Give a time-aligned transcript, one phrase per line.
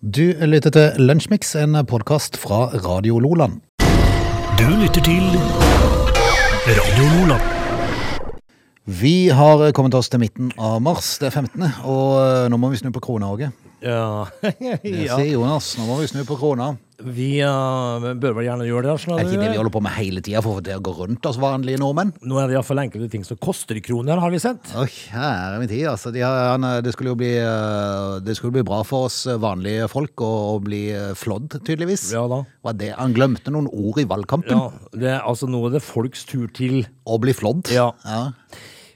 [0.00, 3.58] Du lytter til Lunsjmix, en podkast fra Radio Loland.
[4.56, 5.26] Du lytter til
[6.64, 7.42] Radio Loland.
[8.86, 12.80] Vi har kommet oss til midten av mars, det er 15., og nå må vi
[12.80, 13.50] snu på krona, Åge.
[13.80, 15.16] Ja, Det ja.
[15.16, 16.74] sier Jonas, nå må vi snu på krona.
[17.00, 18.94] Vi uh, bør vel gjerne gjøre det.
[19.06, 20.92] Det er ikke det vi holder på med hele tida for å det å gå
[20.98, 22.10] rundt oss vanlige nordmenn.
[22.28, 24.68] Nå er det iallfall enkelte ting som koster i kroner, har vi sett.
[24.76, 26.12] Å, kjære min tid, altså.
[26.12, 29.88] De har, han, det, skulle jo bli, eh, det skulle bli bra for oss vanlige
[29.88, 32.10] folk å, å bli eh, flådd, tydeligvis.
[32.12, 32.42] Ja da.
[32.68, 34.60] Var det, han glemte noen ord i valgkampen.
[34.60, 37.72] Ja, det, er- altså Nå er det folks tur til Å bli flådd.
[37.72, 37.88] Ja.
[38.04, 38.26] ja.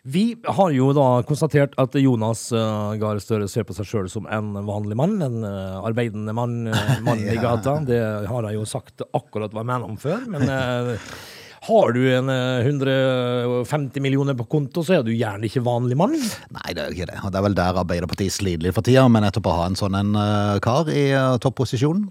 [0.04, 4.26] Vi har jo da konstatert at Jonas uh, Gahr Støre ser på seg sjøl som
[4.28, 5.16] en vanlig mann.
[5.24, 7.78] En uh, arbeidende mann, uh, mann i gata.
[7.88, 10.26] Det har jeg jo sagt akkurat hva jeg mener om før.
[10.28, 11.16] Men uh,
[11.64, 16.16] har du en eh, 150 millioner på konto, så er du gjerne ikke vanlig mann.
[16.52, 17.20] Nei, det er jo ikke det.
[17.22, 19.78] Og det er vel der Arbeiderpartiet sliter litt for tida, med nettopp å ha en
[19.78, 21.06] sånn en eh, kar i
[21.40, 22.10] topposisjonen.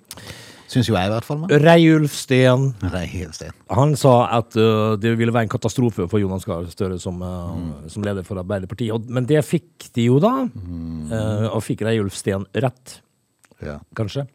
[0.73, 1.37] Syns jo jeg, i hvert fall.
[1.43, 1.51] Men.
[1.61, 2.71] Reiulf Steen.
[2.81, 3.53] Helt sted.
[3.69, 7.85] Han sa at uh, det ville være en katastrofe for Jonas Gahr Støre som, uh,
[7.93, 8.89] som leder for Arbeiderpartiet.
[8.95, 12.99] Og, men det fikk de jo da, uh, og fikk Reiulf Steen rett,
[13.63, 13.77] Ja.
[13.95, 14.25] kanskje.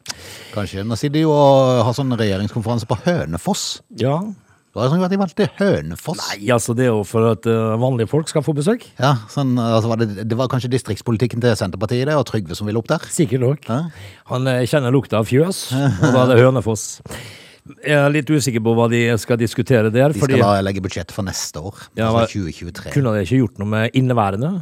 [0.54, 0.84] Kanskje.
[0.86, 3.66] Nå sitter de jo og har sånn regjeringskonferanse på Hønefoss.
[4.00, 4.20] Ja.
[4.78, 6.20] Hva er det som gjør at de valgte Hønefoss?
[6.22, 8.84] Nei, altså det er jo for at uh, vanlige folk skal få besøk.
[9.00, 12.70] Ja, sånn, altså var det, det var kanskje distriktspolitikken til Senterpartiet det, og Trygve som
[12.70, 13.02] ville opp der?
[13.10, 13.66] Sikkert nok.
[13.66, 13.80] Ja.
[14.30, 16.86] Han uh, kjenner lukta av fjøs, og da er det Hønefoss.
[17.84, 20.14] Jeg er litt usikker på hva de skal diskutere der.
[20.14, 22.92] De fordi skal da legge budsjett for neste år, Ja, altså 2023.
[22.94, 24.52] kunne de ikke gjort noe med inneværende?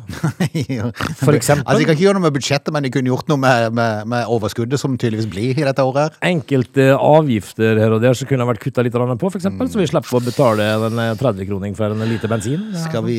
[1.22, 1.66] For eksempel?
[1.66, 4.06] Altså, de kan ikke gjøre noe med budsjettet, men de kunne gjort noe med, med,
[4.10, 8.46] med overskuddet som tydeligvis blir i dette året enkelte avgifter her og der som kunne
[8.48, 11.92] vært kutta litt på, for eksempel, så vi slipper å betale en eh, 30-kroning for
[11.92, 12.62] en liter bensin.
[12.86, 13.18] Skal vi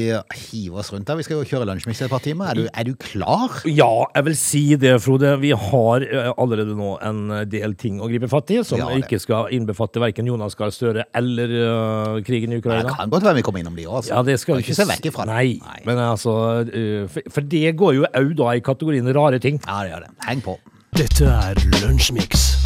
[0.49, 1.19] hive oss rundt her?
[1.19, 2.51] Vi skal jo kjøre lunsjmiks et par timer.
[2.51, 3.59] Er du, er du klar?
[3.69, 5.35] Ja, jeg vil si det, Frode.
[5.43, 9.19] Vi har eh, allerede nå en del ting å gripe fatt i, som Ja, ikke
[9.21, 12.89] skal innbefatte verken Jonas Gahr Støre eller uh, krigen i Ukraina.
[12.89, 13.97] Det kan godt være vi kommer innom de òg.
[14.01, 14.13] Altså.
[14.13, 15.59] Ja, det skal vi ikke se vekk ifra Nei.
[15.61, 19.61] Nei, men altså uh, for, for det går jo òg da i kategorien rare ting.
[19.65, 20.13] Ja, det gjør det.
[20.27, 20.57] Heng på.
[20.97, 22.56] Dette er Lunsjmix.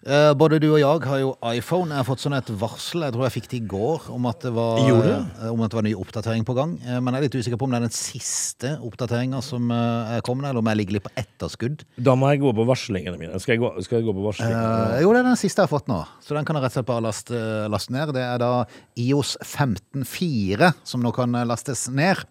[0.00, 1.92] Eh, både du og jeg har jo iPhone.
[1.92, 4.46] Jeg har fått sånn et varsel, jeg tror jeg fikk det i går, om at
[4.46, 6.72] det var, uh, om at det var ny oppdatering på gang.
[6.86, 10.24] Uh, men jeg er litt usikker på om det er den siste oppdateringa som er
[10.24, 11.84] kommet, eller om jeg ligger litt på etterskudd.
[12.00, 13.42] Da må jeg gå på varslingene mine.
[13.44, 15.02] Skal jeg gå, skal jeg gå på varslingene?
[15.04, 16.78] Jo, det er den siste jeg har fått nå, så den kan jeg rett og
[16.78, 17.44] slett bare laste,
[17.76, 18.14] laste ned.
[18.16, 18.50] Det er da
[19.04, 22.24] IOS 15.4 som nå kan lastes ned.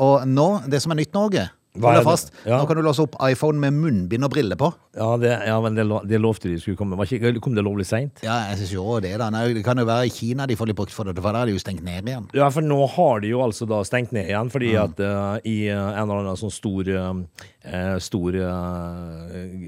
[0.00, 1.44] Og nå, det som er nytt Norge,
[1.82, 2.58] hold deg fast, Ja.
[2.60, 4.72] nå kan du låse opp iPhone med munnbind og briller på.
[4.96, 6.96] Ja, det, ja, men det, lo- det lovte de skulle komme.
[7.04, 8.22] Ikke, kom det lovlig seint?
[8.24, 9.28] Ja, jeg synes jo det da.
[9.30, 11.42] Nei, det kan jo være i Kina de får litt brukt for det, for der
[11.42, 12.28] er det jo stengt ned igjen.
[12.36, 15.68] Ja, for nå har de jo altså da stengt ned igjen, fordi at uh, i
[15.68, 18.38] uh, en eller annen sånn stor, uh, stor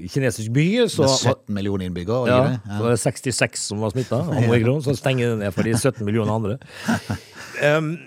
[0.09, 2.27] kinesisk by, så Med 17 millioner innbyggere.
[2.29, 2.59] ja, det?
[2.65, 4.23] så var det 66 som var smitta,
[4.81, 6.57] så stenger den ned for de 17 millioner andre.
[7.59, 7.97] Um,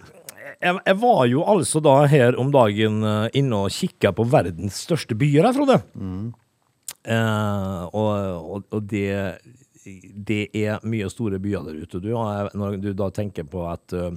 [0.62, 4.78] jeg, jeg var jo altså da her om dagen eh, inne og kikka på verdens
[4.86, 5.80] største byer jeg, Frode.
[7.02, 8.12] Eh, og,
[8.54, 9.08] og, og det
[9.82, 11.98] det er mye store byer der ute.
[11.98, 14.14] Du, Og når du da tenker på at, eh,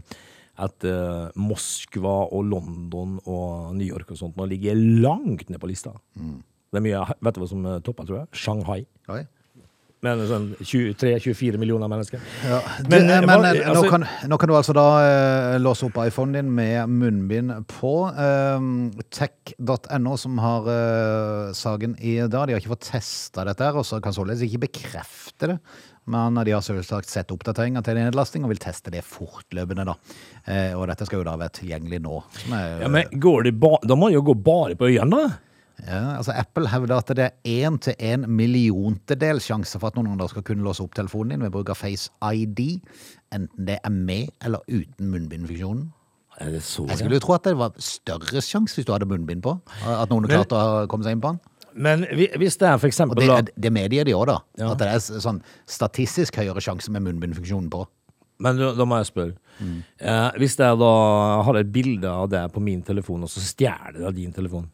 [0.62, 5.72] at eh, Moskva og London og New York og sånt nå ligger langt ned på
[5.72, 5.96] lista.
[6.14, 8.30] Det er mye, Vet du hva som topper, tror jeg?
[8.38, 8.84] Shanghai.
[9.10, 9.24] Oi.
[10.06, 12.22] Med sånn 23-24 millioner mennesker.
[12.46, 15.58] Ja, du, Men, men, eh, eh, altså- nå, kan, nå kan du altså da eh,
[15.64, 17.96] låse opp iPhonen din med munnbind på.
[18.14, 23.82] Um, Tech.no som har eh, saken i dag, de har ikke fått testa dette her,
[23.82, 25.60] og så kan således ikke bekrefte det.
[26.06, 29.88] Men de har selvsagt sett oppdateringer til nedlasting og vil teste det fortløpende.
[29.90, 29.96] da.
[30.46, 32.20] Eh, og dette skal jo da være tilgjengelig nå.
[32.54, 35.55] Er, Ja, men går det ba Da må det jo gå bare på øynene, da.
[35.84, 40.14] Ja, altså Apple hevder at det er én til en milliontedel sjanse for at noen
[40.14, 42.80] andre skal kunne låse opp telefonen din ved bruk av Face ID,
[43.36, 45.90] enten det er med eller uten munnbindfunksjonen.
[46.40, 49.08] Er det så Jeg skulle jo tro at det var større sjanse hvis du hadde
[49.08, 49.54] munnbind på.
[49.88, 51.40] At noen klarte å komme seg inn på den.
[51.76, 54.40] Men hvis det er for Og eksempel det, da det medgir de òg, da.
[54.60, 54.72] Ja.
[54.72, 57.84] At det er sånn statistisk høyere sjanse med munnbindfunksjonen på.
[58.44, 59.36] Men da, må jeg spørre.
[59.64, 59.76] Mm.
[60.00, 60.94] Eh, hvis jeg da
[61.48, 64.68] har et bilde av det på min telefon, og så stjeler av din telefon,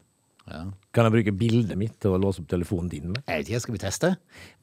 [0.50, 0.64] Ja.
[0.90, 3.22] kan jeg bruke bildet mitt til å låse opp telefonen din med?
[3.28, 4.10] Jeg vet ikke, skal vi teste?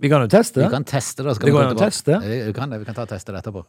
[0.03, 0.59] Vi kan jo teste.
[0.61, 1.33] Vi kan teste da.
[1.37, 2.19] Skal Det vi går an å teste.
[2.25, 3.63] Vi kan vi kan ta og teste det etterpå.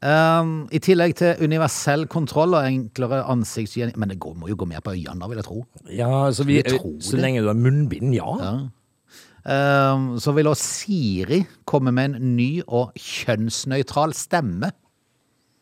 [0.00, 3.92] Um, I tillegg til universell kontroll og enklere ansiktsgjen...
[4.00, 5.64] Men det går, må jo gå mer på øynene, vil jeg tro.
[5.92, 8.30] Ja, så, vi, tro så lenge du har munnbind, ja.
[9.40, 14.72] Um, så vil også Siri komme med en ny og kjønnsnøytral stemme.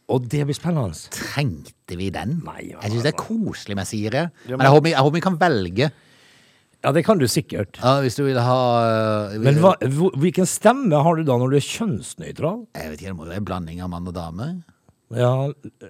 [0.08, 0.96] Og det blir spennende.
[1.12, 2.38] Trengte vi den?
[2.46, 4.22] Nei, ja, jeg syns det er koselig med Siri.
[4.48, 5.90] Ja, men jeg håper, jeg håper vi kan velge
[6.84, 7.76] Ja, det kan du sikkert.
[7.82, 8.58] Ja, hvis du vil ha
[9.34, 9.74] eh, Men hva,
[10.16, 12.64] hvilken stemme har du da når du er kjønnsnøytral?
[12.78, 14.48] Jeg vet ikke, det må jo være en blanding av mann og dame.
[15.12, 15.32] Ja,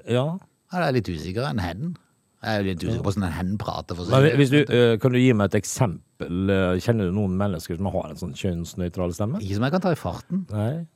[0.08, 0.26] ja.
[0.68, 1.46] Ja, det er litt usikker.
[1.48, 1.94] enn hen.
[2.42, 3.96] Jeg er litt usikker på hvordan en hen prater.
[3.98, 6.50] For Men hvis du, eh, kan du gi meg et eksempel?
[6.54, 9.40] Eh, Kjenner du noen mennesker som har en sånn kjønnsnøytral stemme?
[9.42, 10.44] Ikke som jeg kan ta i farten.
[10.52, 10.86] Nei.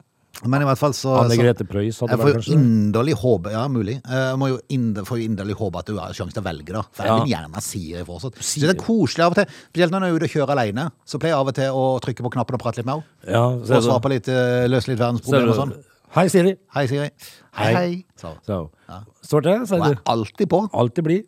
[0.49, 3.99] Men i hvert fall så, Anne Grete Preus hadde kanskje inderlig håpe Ja, mulig.
[4.03, 6.73] Jeg må jo inderlig, får jo inderlig håpe at du har sjanse til å velge,
[6.73, 6.83] da.
[6.91, 7.19] For jeg Ja.
[7.23, 8.41] vil gjerne si det fortsatt.
[8.43, 9.47] Så det er koselig av og til.
[9.71, 10.91] Spesielt når jeg er ute og kjører alene.
[11.07, 13.05] Så pleier jeg av og til å trykke på knappen og prate litt med henne.
[13.29, 15.75] Ja, Og svare på litt, eh, løse litt verdensproblemer og sånn.
[16.13, 16.57] Hei, Siri.
[16.75, 17.11] Hei, Siri.
[17.55, 18.05] Hei, Hei.
[18.17, 18.35] Så.
[18.47, 18.71] Så.
[18.89, 19.01] Ja.
[19.25, 19.91] Står det, sier du.
[19.93, 20.69] er alltid på.
[20.73, 21.23] Alltid blir.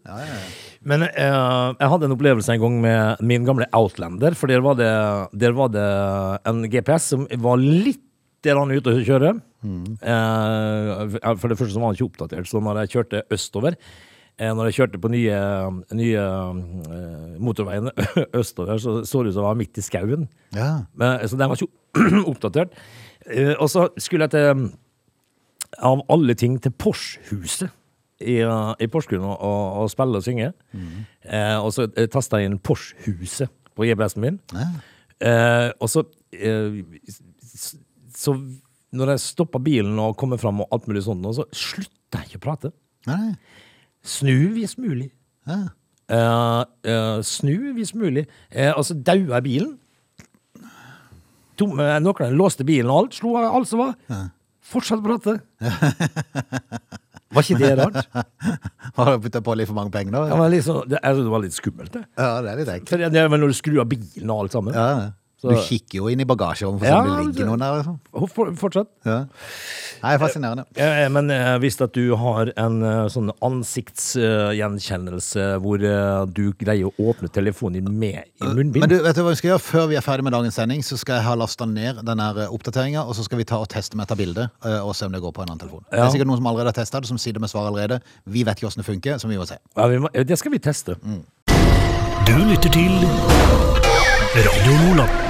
[0.84, 4.74] Men eh, jeg hadde en opplevelse en gang med min gamle Outlander, for der var
[4.74, 4.90] det,
[5.38, 5.86] der var det
[6.44, 8.00] en GPS som var litt
[8.52, 9.30] han ute å kjøre.
[9.64, 14.50] Eh, for det første så var han ikke oppdatert, så når jeg kjørte østover eh,
[14.52, 15.38] Når jeg kjørte på nye,
[15.96, 16.24] nye
[16.98, 17.88] eh, motorveien
[18.40, 20.28] østover, så så det ut som jeg var midt i skauen.
[20.52, 20.84] Ja.
[20.92, 22.76] Men, så den var ikke oppdatert.
[23.30, 24.66] Eh, og så skulle jeg til
[25.82, 27.72] Av alle ting til Porshuset
[28.22, 30.52] i, i Porsgrunn og, og, spille og synge.
[31.26, 34.38] Eh, og så tasta jeg inn Porshuset på GPS-en min.
[34.54, 34.68] Ja.
[35.24, 36.82] Eh, og så eh,
[38.14, 38.36] Så
[38.94, 42.42] når jeg stopper bilen og kommer fram og alt mulig sånt, så slutter jeg ikke
[42.42, 42.72] å prate.
[43.10, 43.34] Nei.
[44.04, 45.10] Snu hvis mulig.
[45.48, 45.62] Ja.
[46.14, 48.26] Eh, eh, snu hvis mulig.
[48.50, 49.78] Eh, og så daua bilen.
[51.58, 54.28] Tom, eh, noen låste bilen og alt, slo alt som var.
[54.64, 55.38] Fortsatt å prate.
[57.34, 57.96] Var ikke det rart?
[58.94, 60.36] Har du putta på litt for mange penger, da?
[60.38, 62.02] var, litt liksom, det, jeg synes det var litt skummelt, det.
[62.14, 62.90] Ja, det er litt ekkelt.
[62.92, 64.76] For det, det er vel når du skrur av bilen og alt sammen.
[64.76, 65.08] Ja.
[65.44, 67.76] Så- Du kikker jo inn i bagasjerommet for å se om det ligger noen der.
[67.82, 68.00] Liksom.
[68.34, 68.88] For, fortsatt.
[69.04, 69.18] Ja.
[70.04, 70.64] Nei, fascinerende.
[70.76, 76.88] Eh, Men eh, hvis at du har en eh, sånn ansiktsgjenkjennelse hvor eh, du greier
[76.88, 79.64] å åpne telefonen din med i munnbind Men du, vet du hva vi skal gjøre?
[79.64, 83.04] Før vi er ferdig med dagens sending, så skal jeg ha lasta ned den oppdateringa,
[83.04, 85.22] og så skal vi ta og teste med et bilde eh, og se om det
[85.24, 85.84] går på en annen telefon.
[85.90, 88.00] Det er sikkert noen som allerede har testa det, som sitter med svar allerede.
[88.26, 89.56] Vi vet ikke åssen det funker, så vi må se.
[89.76, 90.96] ja, vi må, eh, Det skal vi teste.
[92.24, 92.92] Du lytter til
[94.34, 95.23] Radio Nordland.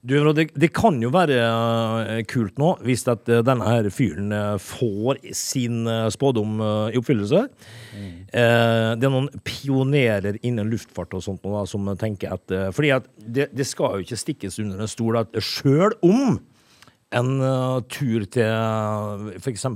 [0.00, 4.32] Du, det, det kan jo være eh, kult nå, hvis at eh, denne her fyren
[4.32, 7.42] eh, får sin spådom i oppfyllelse.
[7.90, 8.14] Mm.
[8.30, 13.66] det er noen pionerer innen luftfart og sånt nå, som tenker at Fordi det, det
[13.68, 16.38] skal jo ikke stikkes under en stol at sjøl om
[17.10, 17.30] en
[17.90, 19.66] tur til f.eks.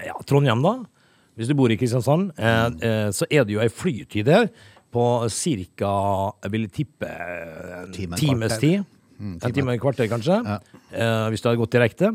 [0.00, 0.74] ja, Trondheim, da.
[1.36, 2.32] Hvis du bor i Kristiansand,
[3.14, 4.48] så er det jo ei flytid der
[4.92, 5.92] på ca.
[6.44, 8.84] Jeg vil tippe en times tid.
[9.20, 10.38] En time og et kvarter, kanskje.
[10.92, 12.14] Eh, hvis du hadde gått direkte.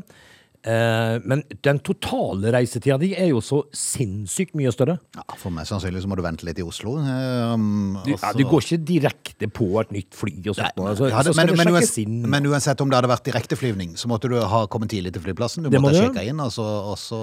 [0.66, 4.96] Eh, men den totale reisetida di er jo så sinnssykt mye større.
[5.14, 6.96] Ja, For meg sannsynlig så må du vente litt i Oslo.
[7.06, 10.74] eh, um, Du, ja, du går ikke direkte på et nytt fly og sånt.
[10.80, 12.18] Nei, altså, ja, det- så men, men, uansett, inn.
[12.30, 15.64] men uansett om det hadde vært direkteflyvning, så måtte du ha kommet tidlig til flyplassen.
[15.64, 17.22] Du måtte må måtte ha sjekka inn, og så, og, så,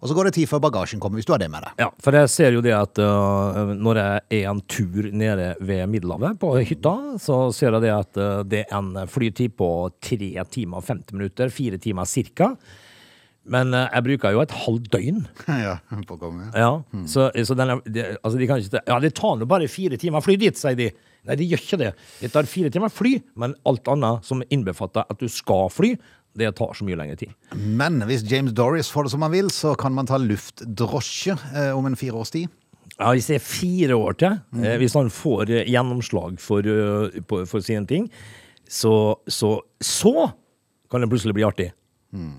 [0.00, 1.72] og så går det tid før bagasjen kommer, hvis du har det med deg.
[1.86, 5.86] Ja, for jeg ser jo det at uh, når jeg er en tur nede ved
[5.88, 9.70] Middelhavet på hytta, så ser jeg det at uh, det er en flytid på
[10.04, 12.49] 3 timer og 50 minutter, 4 timer cirka.
[13.50, 15.22] Men øh, jeg bruker jo et halvt døgn.
[15.66, 15.76] ja,
[16.06, 16.50] på komme.
[16.54, 16.72] Ja,
[17.08, 19.98] så, så den er, de, altså de kan ikke, ja, det tar nå bare fire
[20.00, 20.90] timer fly dit, sier de.
[21.28, 21.90] Nei, de gjør ikke det.
[22.20, 25.94] Det tar fire timer fly, men alt annet som innbefatter at du skal fly,
[26.38, 27.32] det tar så mye lengre tid.
[27.56, 31.72] Men hvis James Doris får det som han vil, så kan man ta luftdrosje eh,
[31.76, 32.48] om en fire års tid.
[33.00, 37.20] Ja, Hvis det er fire år til, eh, hvis han får eh, gjennomslag for, eh,
[37.24, 38.10] på, for sine ting,
[38.68, 40.30] så, så, så
[40.90, 41.70] kan det plutselig bli artig.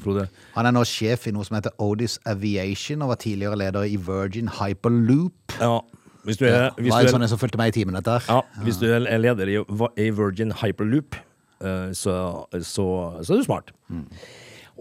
[0.03, 0.27] Frode.
[0.55, 3.95] Han er nå sjef i noe som heter Odis Aviation, og var tidligere leder i
[3.95, 5.55] Virgin Hyperloop.
[5.61, 5.79] Ja,
[6.27, 8.77] hvis du er, hvis var en sånn som fulgte meg i timen, dette ja, hvis
[8.81, 9.57] du er leder i,
[10.03, 11.17] i Virgin Hyperloop,
[11.63, 12.15] eh, så,
[12.61, 12.87] så,
[13.23, 13.71] så er du smart.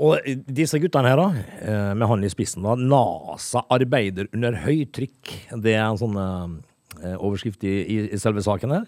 [0.01, 5.33] Og disse guttene her, da, eh, med han i spissen, da, NASA arbeider under høytrykk.
[5.61, 6.59] Det er en sånn eh,
[7.17, 7.73] overskrift i,
[8.13, 8.85] i, selve saken her.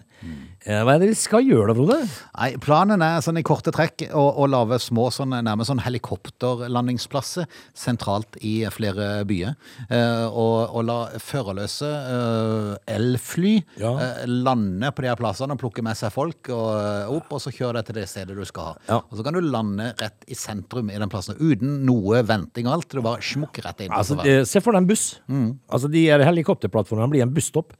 [0.65, 1.97] Eh, Hva er det de skal gjøre da, Frode?
[2.37, 7.47] Nei, Planen er sånn i korte trekk å, å lage små sånn, nærmest sånn helikopterlandingsplasser
[7.77, 9.55] sentralt i flere byer.
[9.89, 13.93] Eh, og, og la førerløse eh, elfly Ja.
[13.99, 17.41] eh, lande på de her plassene og plukke med seg folk og, eh, opp, og
[17.43, 18.75] så kjøre deg til det stedet du skal ha.
[18.89, 18.99] Ja.
[19.09, 22.77] Og så kan du lande rett i sentrum i den plassen uten noe venting og
[22.79, 22.89] alt.
[22.93, 23.93] Du bare smukker rett inn.
[23.93, 25.05] Altså, eh, se for deg en buss.
[25.73, 27.73] Altså, de er helikopterplattformene blir en busstopp.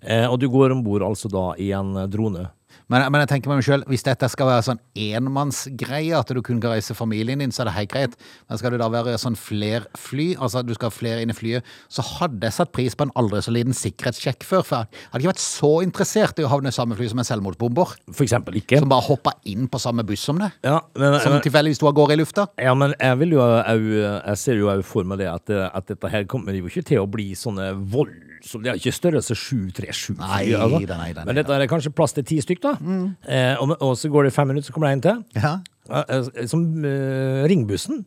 [0.00, 2.48] Eh, og du går om bord altså da i en eh, drone.
[2.90, 6.58] Men, men jeg tenker meg selv, hvis dette skal være sånn enmannsgreie, at du kun
[6.62, 8.16] kan reise familien din, så er det helt greit.
[8.50, 11.30] Men skal det da være sånn fler fly, altså at du skal ha flere inn
[11.30, 14.64] i flyet, så hadde jeg satt pris på en aldri så liten sikkerhetssjekk før.
[14.66, 17.30] For jeg hadde ikke vært så interessert i å havne i samme fly som en
[17.30, 17.94] selvmordsbomber.
[18.10, 18.82] For eksempel ikke.
[18.82, 20.50] Som bare hoppa inn på samme buss som det.
[20.66, 22.48] Ja, men, Som tilfeldigvis sto av gårde i lufta.
[22.58, 25.90] ja, men jeg vil jo jeg, Jeg ser jo òg for meg det at, at
[25.94, 27.70] dette her kommer jo ikke til å bli sånne
[28.40, 30.16] voldsomme Det er ikke størrelse 737.
[30.18, 30.80] Nei, altså.
[30.86, 32.72] nei, nei, Men dette er kanskje plass til ti stykk, da.
[33.28, 35.20] Eh, og, og så går det fem minutter, så kommer det en til.
[35.36, 35.58] Ja.
[35.90, 38.04] Eh, Som eh, ringbussen.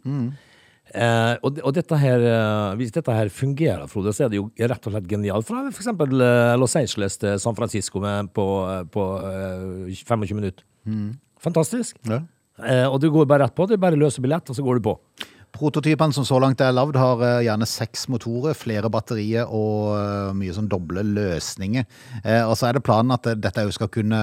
[0.93, 4.49] Eh, og, og dette her, eh, hvis dette her fungerer, Frode, så er det jo
[4.59, 5.47] rett og slett genialt.
[5.47, 5.89] Fra f.eks.
[5.89, 8.45] Uh, Los Angeles til San Francisco med, på,
[8.93, 10.65] på eh, 25 minutter.
[11.43, 11.97] Fantastisk.
[12.07, 12.21] Ja.
[12.61, 13.65] Eh, og du går bare rett på.
[13.67, 14.97] Du bare løser billett, og så går du på.
[15.53, 20.31] Prototypene som så langt er lagd, har eh, gjerne seks motorer, flere batterier og eh,
[20.39, 21.85] mye sånn doble løsninger.
[22.23, 24.21] Eh, og så er det planen at dette jo skal kunne,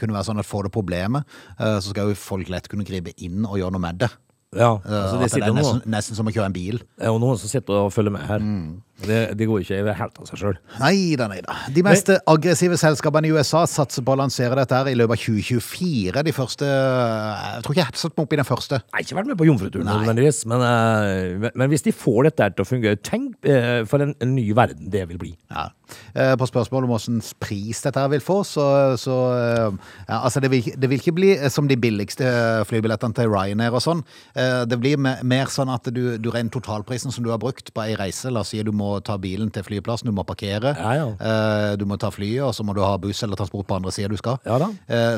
[0.00, 3.46] kunne være sånn at får det problemet, så skal jo folk lett kunne gripe inn
[3.46, 4.10] og gjøre noe med det.
[4.56, 6.52] Ja, Eh, altså det at det sitter er noen, nesten, nesten som å kjøre en
[6.56, 6.78] bil.
[6.78, 8.38] det er jo noen som sitter og følger med her.
[8.40, 8.82] Mm.
[8.96, 10.54] Det, det går ikke helt av seg sjøl.
[10.80, 11.52] Nei da, nei da.
[11.68, 15.20] De mest aggressive selskapene i USA satser på å lansere dette her i løpet av
[15.20, 16.22] 2024.
[16.24, 18.78] De første Jeg tror ikke jeg har satt meg opp i den første.
[18.80, 19.98] Jeg har ikke vært med på jomfruturen, Nei.
[20.00, 23.84] nødvendigvis, men, eh, men- men hvis de får dette her til å fungere, tenk eh,
[23.84, 25.36] for en, en ny verden det vil bli.
[25.50, 25.68] Ja.
[26.14, 28.64] Eh, På spørsmål om hvilken pris dette her vil få, så,
[29.00, 29.76] så eh,
[30.08, 32.26] ja, altså det, vil, det vil ikke bli eh, som de billigste
[32.68, 34.02] flybillettene til Ryanair og sånn.
[34.36, 37.94] Det blir mer sånn at du, du regner totalprisen som du har brukt på ei
[37.98, 38.30] reise.
[38.32, 41.76] La oss si du må ta bilen til flyplassen, du må parkere, Ja, ja.
[41.78, 44.10] du må ta flyet, og så må du ha buss eller transport på andre sida
[44.12, 44.38] du skal.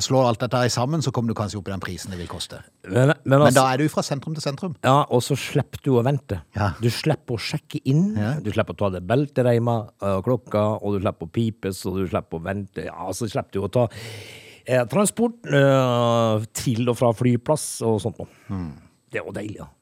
[0.04, 2.30] Slår alt dette her sammen, så kommer du kanskje opp i den prisen det vil
[2.30, 2.60] koste.
[2.88, 4.76] Men, men, Men altså, da er du fra sentrum til sentrum.
[4.84, 6.40] ja, og så slipper du å vente.
[6.82, 8.12] Du slipper å sjekke inn,
[8.44, 12.06] du slipper å ta det beltereima og klokka, og du slipper å pipes, og du
[12.10, 12.86] slipper å vente.
[12.88, 18.20] Ja, så slipper du å ta eh, transport eh, til og fra flyplass og sånt
[18.22, 18.30] noe.
[18.52, 18.70] Mm.
[19.08, 19.72] Det er jo deilig, da.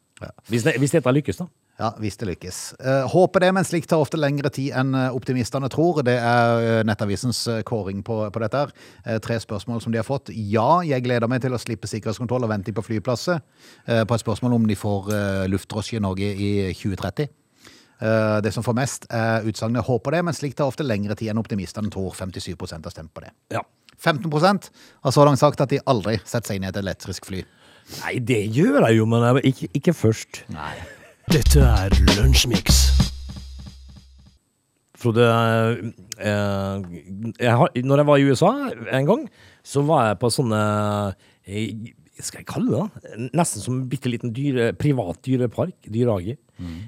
[0.49, 1.51] Hvis, det, hvis dette lykkes, da.
[1.77, 2.59] Ja, hvis det lykkes.
[2.81, 6.01] Eh, håper det, men slikt tar ofte lengre tid enn eh, optimistene tror.
[6.07, 8.73] Det er eh, Nettavisens kåring på, på dette her.
[9.21, 10.33] Tre spørsmål som de har fått.
[10.33, 13.45] Ja, jeg gleder meg til å slippe sikkerhetskontroll og vente på flyplasset.
[13.85, 15.13] Eh, på et spørsmål om de får
[15.53, 17.29] luftdrosje i Norge i 2030.
[18.01, 21.31] Eh, det som får mest, er utsagnet 'håper det', men slikt tar ofte lengre tid
[21.31, 22.13] enn optimistene tror.
[22.15, 23.31] 57 har stemt på det.
[23.51, 23.63] Ja.
[23.99, 24.31] 15
[25.03, 27.45] har så langt sagt at de aldri setter seg inn i et elektrisk fly.
[28.03, 30.43] Nei, det gjør jeg jo, men ikke, ikke først.
[30.49, 30.75] Nei.
[31.31, 32.93] Dette er Lunsjmix.
[34.97, 35.23] Frode,
[36.19, 39.31] eh, har, når jeg var i USA en gang,
[39.65, 40.61] så var jeg på sånne
[41.47, 43.23] eh, Skal jeg kalle det da?
[43.37, 46.39] Nesten som en bitte liten dyre, privat dyrepark, dyrehage.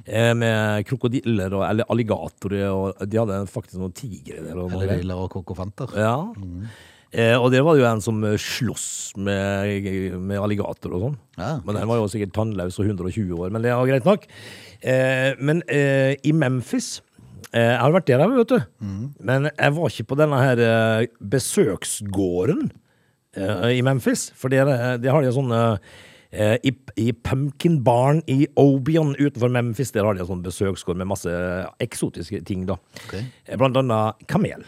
[0.08, 4.62] Eh, med krokodiller og, eller alligatorer, og de hadde faktisk noen tigre der.
[4.97, 5.92] Eller og kokofanter.
[5.92, 6.14] Ja.
[7.08, 11.20] Eh, og der var det jo en som sloss med, med alligator og sånn.
[11.40, 14.26] Ja, men den var jo sikkert tannløs og 120 år, men det var greit nok.
[14.80, 17.00] Eh, men eh, i Memphis
[17.50, 18.61] eh, Jeg har vært der, vet du.
[19.18, 22.70] Men jeg var ikke på denne her besøksgården
[23.37, 24.30] i Memphis.
[24.37, 24.62] For det,
[25.02, 30.16] det har de sånn eh, i, I Pumpkin Barn i Obion utenfor Memphis Der har
[30.16, 31.30] de en sånn besøksgård med masse
[31.85, 32.66] eksotiske ting.
[32.68, 33.14] da Ok.
[33.47, 34.64] Eh, Blant annet kamel.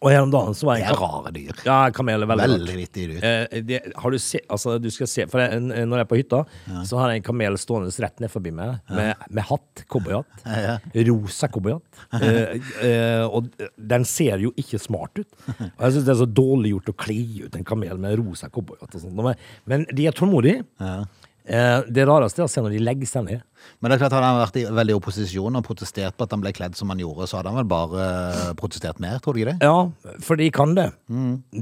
[0.00, 1.58] Og her om dagen så var jeg Det er rare dyr.
[1.66, 2.54] Ja, kamel er veldig, rart.
[2.56, 3.24] Veldig vittige dyr.
[3.28, 6.20] Eh, det, har du se, altså du skal se, for jeg, når jeg er på
[6.22, 6.40] hytta,
[6.88, 10.46] så har jeg en kamel stående rett ned forbi meg, med, med hatt, cowboyhatt.
[10.48, 10.78] Ja,
[11.10, 12.00] Rosa cowboyhatt.
[12.16, 15.28] Eh, eh, og den ser jo ikke smart ut.
[15.52, 18.48] Og jeg syns det er så dårlig gjort å kle ut en kamel med rosa
[18.52, 19.20] cowboyhatt og sånt.
[19.20, 19.36] Men,
[19.68, 20.64] men de er tålmodige.
[20.80, 21.02] Ja.
[21.44, 23.42] Eh, det rareste er å se når de legger seg ned.
[23.80, 26.42] Men det er klart Hadde han vært i veldig opposisjon og protestert på at han
[26.44, 29.42] ble kledd som han gjorde, så hadde han vel bare eh, protestert mer, tror du
[29.42, 29.58] ikke det?
[29.64, 30.90] Ja, for de kan det.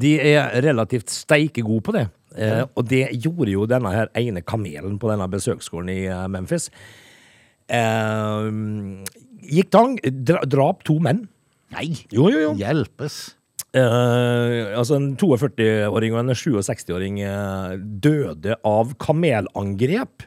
[0.05, 2.09] De er relativt steike gode på det.
[2.37, 6.69] Eh, og det gjorde jo denne her ene kamelen på denne besøksgården i eh, Memphis.
[7.69, 8.51] Eh,
[9.49, 11.27] gikk tang, dra, drap to menn.
[11.75, 11.91] Nei!
[12.15, 12.53] Jo, jo, jo.
[12.61, 13.19] Hjelpes.
[13.79, 20.25] Eh, altså en 42-åring og en 67-åring eh, døde av kamelangrep.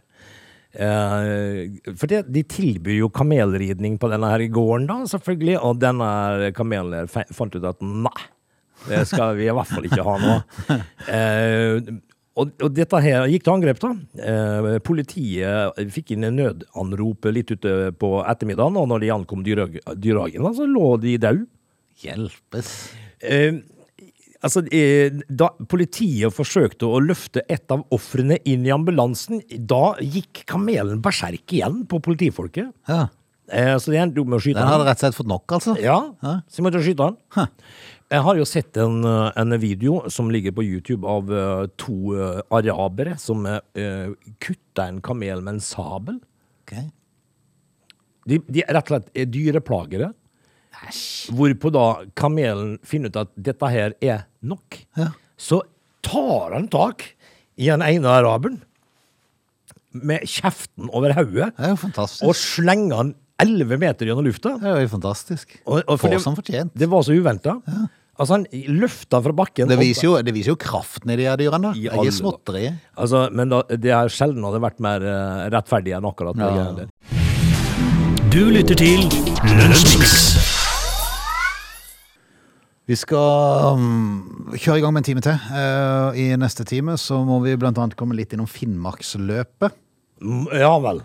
[0.72, 5.58] Eh, for det, de tilbyr jo kamelridning på denne her gården, da, selvfølgelig.
[5.60, 8.29] Og denne kamelen fant ut at nei,
[8.88, 10.39] det skal vi i hvert fall ikke ha nå.
[11.12, 11.91] Eh,
[12.39, 13.89] og, og dette her gikk til angrep, da.
[14.24, 19.81] Eh, politiet fikk inn en nødanrop litt ute på ettermiddagen, og når de ankom dyrehag-
[20.00, 21.43] dyrehagen, så lå de døde.
[22.01, 22.72] Hjelpes.
[23.22, 23.62] Eh,
[24.42, 30.44] altså, eh, da politiet forsøkte å løfte et av ofrene inn i ambulansen, da gikk
[30.50, 32.72] kamelen berserk igjen på politifolket.
[32.90, 33.08] Ja.
[33.51, 34.78] Eh, så de endte opp med å skyte Den han.
[34.78, 35.75] hadde rett og slett fått nok, altså?
[35.82, 36.38] Ja, ja.
[36.48, 37.50] så de måtte skyte han.
[38.12, 41.30] Jeg har jo sett en, en video som ligger på YouTube av
[41.80, 42.12] to
[42.51, 44.10] arabere som uh,
[44.44, 46.18] kutta en kamel med en sabel.
[46.66, 46.90] Okay.
[48.28, 50.12] De, de er rett og slett er dyreplagere.
[51.32, 51.86] Hvorpå da
[52.18, 54.80] kamelen finner ut at dette her er nok.
[54.98, 55.12] Ja.
[55.38, 55.62] Så
[56.06, 57.06] tar han tak
[57.62, 58.62] i den ene araberen
[59.92, 61.50] med kjeften over hodet
[62.24, 64.54] og slenger han 11 meter gjennom lufta.
[64.62, 65.58] Det er jo fantastisk.
[65.66, 66.72] Og, og for Får det- som fortjent.
[66.78, 67.58] Det var så uventa.
[68.22, 68.46] Altså, han
[68.78, 69.68] løfta fra bakken.
[69.68, 71.74] Det viser jo, det viser jo kraften i de her dyrene.
[71.75, 72.68] I er alle småtteri.
[72.96, 76.51] Altså, men da, det er sjelden hadde vært mer eh, rettferdig enn akkurat det.
[76.54, 77.20] Ja.
[78.32, 79.10] Du lytter til
[79.58, 80.50] Lunsjmix.
[82.91, 85.38] Vi skal um, kjøre i gang med en time til.
[85.55, 89.77] Eh, I neste time så må vi blant annet komme litt innom Finnmarksløpet.
[90.19, 91.00] Mm, Ja vel.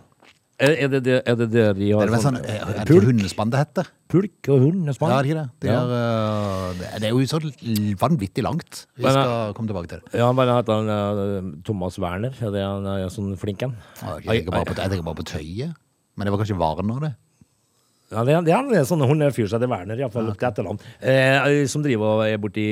[0.57, 2.97] Er, er, det, det, er det de har Er det sånn, er, er eh, det
[3.05, 3.91] hundespann det heter?
[4.09, 5.11] pulk og hundespann?
[5.13, 5.49] Ja, er det ikke det?
[5.61, 5.81] Det Ja.
[5.85, 7.41] er, uh, det- er jo så
[8.01, 8.87] vanvittig langt.
[8.97, 10.15] Vi Men, skal komme tilbake til det.
[10.17, 12.33] Ja, men heter han eh, Thomas Werner.
[12.41, 13.77] Er det han er sånn flink en?
[14.01, 15.77] Jeg tenker bare på, jeg tenker bare på tøyet.
[16.17, 17.13] Men det var kanskje Varner, det.
[18.13, 20.79] Ja, det, er- det er en sånn hundefyr som heter Werner, iallfall opp til etternavn.
[21.03, 22.67] Eh, som driver og er borti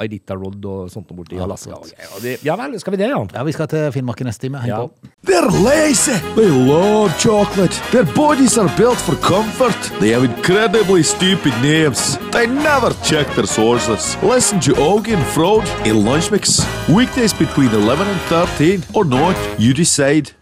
[0.00, 1.76] Aidita Rod og sånt borti Alaska.
[1.92, 3.18] Ja, det- Ja vel, skal vi det, ja?
[3.34, 4.58] Ja, vi skal til Finnmark i neste time.
[4.58, 4.86] Heng Ja.
[4.86, 4.90] på.
[5.26, 6.16] They're lazy.
[6.36, 7.74] They love chocolate.
[7.92, 9.76] Their bodies are built for comfort.
[10.00, 12.16] They have incredibly stupid names.
[12.32, 14.16] They never check their sources.
[14.22, 16.64] Listen to Augie and Frode in Lunchmix.
[16.88, 20.32] Weekdays between 11 and 13 or not, you decide.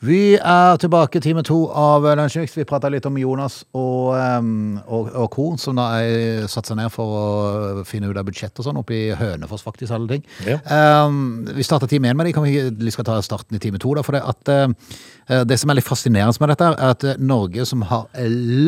[0.00, 2.54] Vi er tilbake time to av Lunsjmix.
[2.56, 6.88] Vi prata litt om Jonas og, og, og co., som da er satt seg ned
[6.94, 10.22] for å finne ut av budsjett og sånn, oppe i Hønefoss, faktisk, alle ting.
[10.48, 10.56] Ja.
[11.04, 12.32] Um, vi starta time én med dem.
[12.32, 14.04] Kan vi skal ta starten i time to, da.
[14.06, 17.66] For det at uh, det som er litt fascinerende med dette, er at uh, Norge,
[17.68, 18.08] som har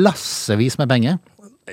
[0.05, 1.17] lassevis med penger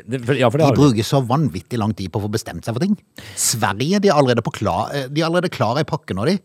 [0.06, 2.64] Det, for, ja, for det de bruker så vanvittig lang tid på å få bestemt
[2.64, 2.96] seg for ting.
[3.36, 6.40] Sverige de er allerede, på klar, eh, de er allerede klar i pakken nå, de.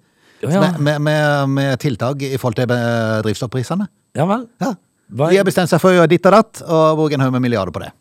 [0.53, 0.61] Ja.
[0.61, 3.89] Med, med, med, med tiltak i forhold til eh, drivstoffprisene.
[4.19, 4.47] Ja vel.
[4.63, 4.75] Ja.
[5.15, 7.45] De har bestemt seg for å gjøre ditt og datt, og bruke en haug med
[7.45, 7.93] milliarder på det.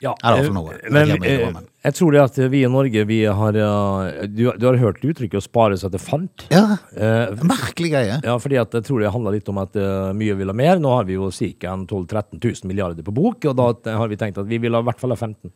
[0.00, 0.78] Ja, Er det eh, noe?
[0.90, 4.64] Men eh, men- jeg tror det at vi i Norge, vi har eh, Du, du
[4.66, 6.44] har hørt uttrykket 'å spare seg til fant'?
[6.52, 8.20] Ja, Eh, Merkelig greie.
[8.24, 10.78] Ja, fordi at jeg tror det handler litt om at uh, mye vil ha mer.
[10.80, 11.76] Nå har vi jo ca.
[11.86, 14.80] 12 000-13 000 milliarder på bok, og da har vi tenkt at vi vil ha
[14.80, 15.50] i hvert fall ha 15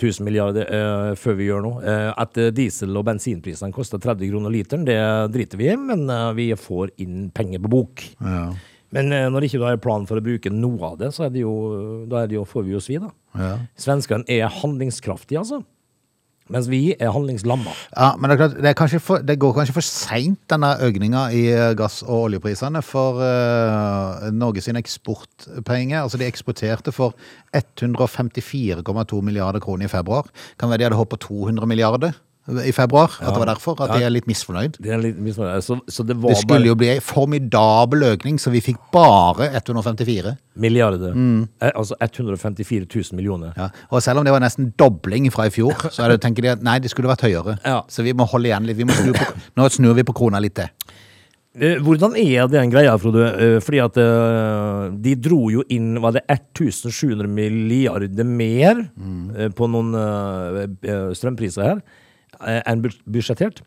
[0.00, 1.80] 000 milliarder uh, før vi gjør noe.
[1.84, 4.98] Uh, at eh, diesel- og bensinprisene koster 30 kroner literen, det
[5.32, 8.04] driter vi i, men eh, vi får inn penger på bok.
[8.20, 8.50] Ja.
[8.94, 11.44] Men eh, når ikke du har plan for å bruke noe av det, så det
[11.44, 13.12] jo, det jo, får vi jo svi, da.
[13.38, 13.52] Ja.
[13.78, 15.62] Svenskene er handlingskraftige, altså.
[16.50, 17.72] Mens vi er handlingslamma.
[17.94, 21.28] Ja, men det, er klart, det, er for, det går kanskje for seint, denne økninga
[21.36, 26.00] i eh, gass- og oljeprisene, for uh, Norge sine eksportpenger.
[26.02, 27.14] Altså, de eksporterte for
[27.54, 30.26] 154,2 milliarder kroner i februar.
[30.58, 33.12] Kan være de hadde håpet på 200 milliarder i februar.
[33.20, 33.76] At det var derfor.
[33.84, 34.78] At de er litt misfornøyd.
[34.80, 35.62] Det, er litt, misfornøyd.
[35.64, 39.50] så, så det var Det skulle jo bli en formidabel økning, så vi fikk bare
[39.52, 40.22] 154.
[40.24, 41.14] bare milliarder.
[41.14, 41.48] Mm.
[41.60, 43.52] altså 154 000 millioner.
[43.56, 43.68] Ja.
[43.90, 46.54] Og selv om det var nesten dobling fra i fjor, så er det, tenker de
[46.56, 47.58] at nei, det skulle vært høyere.
[47.64, 47.82] Ja.
[47.88, 48.80] Så vi må holde igjen litt.
[48.80, 50.68] Vi må snu på, nå snur vi på krona litt til.
[51.58, 53.24] Eh, Hvordan er den greia, Frode?
[53.34, 59.56] Eh, Fordi at eh, de dro jo inn Var det 1700 milliarder mer mm.
[59.58, 61.99] på noen eh, eh, strømpriser her eh,
[62.40, 63.62] enn budsjettert?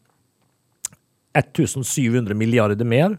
[1.37, 3.17] 1700 milliarder mer.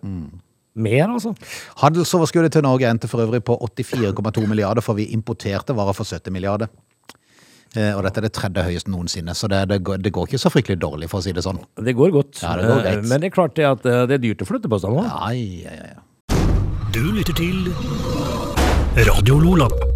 [0.75, 1.35] Mer, altså.
[1.83, 6.35] Handelsoverskuddet til Norge endte for øvrig på 84,2 milliarder, for vi importerte varer for 70
[6.35, 6.71] milliarder.
[7.75, 10.39] Eh, og dette er det tredje høyeste noensinne, så det, det, går, det går ikke
[10.39, 11.59] så fryktelig dårlig, for å si det sånn.
[11.75, 12.43] Det går godt.
[12.43, 13.03] Ja, det går Eh.
[13.03, 15.03] Men det er klart det at eh, det er dyrt å flytte på seg nå.
[15.07, 16.01] Ja, ja, ja.
[16.95, 17.71] Du lytter til
[19.11, 19.94] Radio Lola.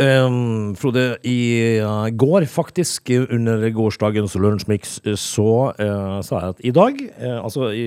[0.00, 6.64] Um, Frode, i uh, går faktisk, under gårsdagens lunsjmix, eh, så uh, sa jeg at
[6.64, 7.84] i dag, uh, altså i,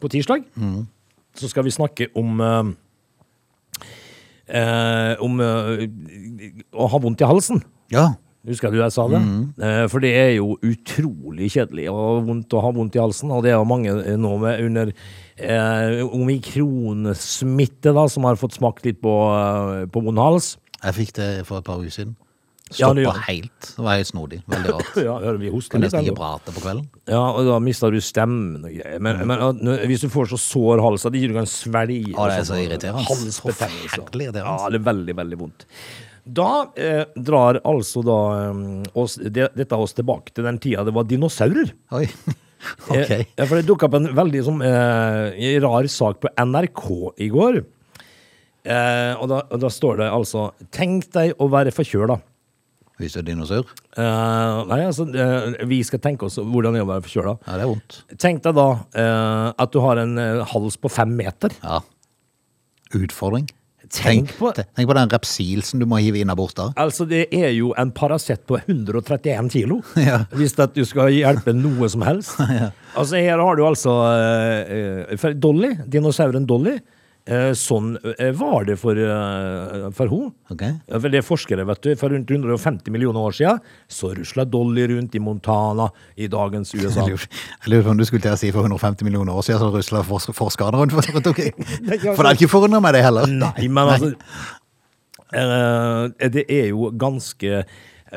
[0.00, 0.46] på tirsdag,
[1.36, 2.40] så skal vi snakke om
[5.24, 7.62] om å ha vondt i halsen.
[7.92, 8.10] Ja.
[8.44, 9.20] Husker du jeg sa det?
[9.64, 13.40] Eh, for det er jo utrolig kjedelig ha vondt, å ha vondt i halsen, og
[13.44, 19.00] det er jo mange nå med under eh, omikronsmitte da, som har fått smakt litt
[19.00, 19.14] på,
[19.88, 20.54] på vond hals.
[20.82, 22.14] Jeg fikk det for et par uker siden.
[22.74, 23.66] Ja, Stoppa det- helt.
[23.76, 24.38] Det var helt snodig.
[24.48, 24.94] Veldig rart.
[25.04, 25.92] Ja, hører vi hoster Kan litt.
[25.92, 26.86] nesten ikke prate på kvelden.
[27.12, 29.02] Ja, og da mister du stemmen og greier.
[29.04, 32.14] Men, men at nå- hvis du får så sår hals at ikke du kan svelge
[32.16, 33.04] Å, det er så sånn, irriterende.
[33.04, 33.44] Halsbetennelse.
[33.44, 34.56] Forferdelig irriterende.
[34.64, 35.66] Ja, det er veldig, veldig vondt.
[36.24, 36.48] Da
[36.80, 41.04] eh, drar altså da eh, oss, det, dette oss tilbake til den tida det var
[41.04, 41.74] dinosaurer.
[42.00, 42.06] Oi.
[42.88, 42.96] Ok.
[42.96, 46.86] Eh, ja, for det dukka opp en veldig sånn, eh, rar sak på NRK
[47.20, 47.58] i går.
[48.64, 52.16] Eh, og, da, og da står det altså Tenk deg å være forkjøla.
[53.02, 53.72] Hvis du er dinosaur.
[53.98, 57.34] Eh, nei, altså, eh, vi skal tenke oss hvordan det er å være forkjøla.
[57.42, 57.98] Ja, det er vondt.
[58.22, 58.68] Tenk deg da
[59.02, 61.56] eh, at du har en eh, hals på fem meter.
[61.64, 61.82] Ja.
[62.94, 63.50] Utfordring.
[63.94, 67.74] Tenk på tenk på den repsilsen du må hive innabords borte Altså, det er jo
[67.78, 69.82] en Paracet på 131 kilo.
[70.00, 70.22] Ja.
[70.34, 72.38] Hvis at du skal hjelpe noe som helst.
[72.94, 76.76] Altså, her har du altså eh, Dolly, dinosauren Dolly.
[77.26, 80.26] Eh, sånn eh, var det for, eh, for hun.
[80.52, 80.74] Okay.
[80.84, 81.94] Det er forskere, vet du.
[81.96, 85.86] For rundt 150 millioner år siden så rusla Dolly rundt i Montana
[86.20, 87.06] i dagens USA.
[87.06, 87.28] Jeg lurer-
[87.64, 89.72] jeg lurer på om du skulle til å si for 150 millioner år siden så
[89.72, 90.92] rusla forsk- forskerne rundt.
[90.94, 93.26] For, det er ikke forundra meg det heller.
[93.26, 94.12] Nei, men altså
[96.30, 97.64] Det er jo ganske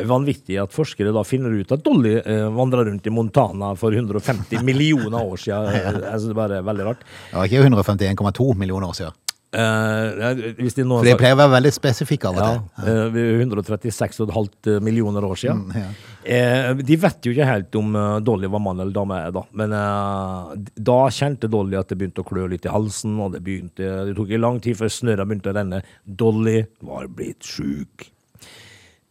[0.05, 4.63] vanvittig at forskere da finner ut at Dolly eh, vandra rundt i Montana for 150
[4.67, 5.71] millioner år siden.
[6.07, 7.07] Altså, det er bare veldig rart.
[7.31, 9.23] Det var ikke 151,2 millioner år siden.
[9.57, 12.89] Eh, hvis de nå For de pleier å være veldig spesifikke av og ja, til.
[12.91, 15.61] eh, vi er 136,5 millioner år siden.
[15.71, 15.91] Mm, ja.
[16.27, 19.45] Eh, de vet jo ikke helt om eh, Dolly var mann eller dame, da.
[19.57, 20.51] Men eh,
[20.89, 24.17] da kjente Dolly at det begynte å klø litt i halsen, og det, begynte, det
[24.17, 25.81] tok ikke lang tid før snørra begynte å renne.
[26.03, 28.09] Dolly var blitt sjuk.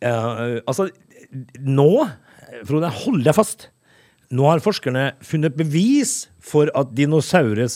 [0.05, 0.89] Eh, altså,
[1.65, 1.91] nå,
[2.67, 3.69] Frode, hold deg fast.
[4.35, 7.69] Nå har forskerne funnet bevis for at dinosaurer,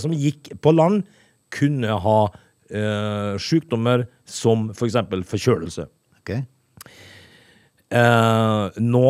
[0.00, 1.06] som gikk på land,
[1.54, 4.98] kunne ha uh, sykdommer som f.eks.
[4.98, 5.86] For forkjølelse.
[6.20, 6.42] Okay.
[7.86, 9.06] Uh, nå,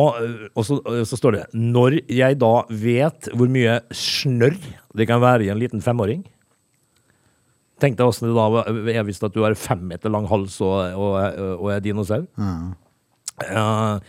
[0.53, 0.77] og så,
[1.09, 4.53] så står det Når jeg da vet hvor mye snørr
[4.93, 6.21] det kan være i en liten femåring
[7.81, 8.63] Tenk deg åssen det da
[8.93, 11.17] er hvis at du har fem meter lang hals og, og,
[11.59, 12.25] og er dinosaur.
[13.45, 13.99] Eh,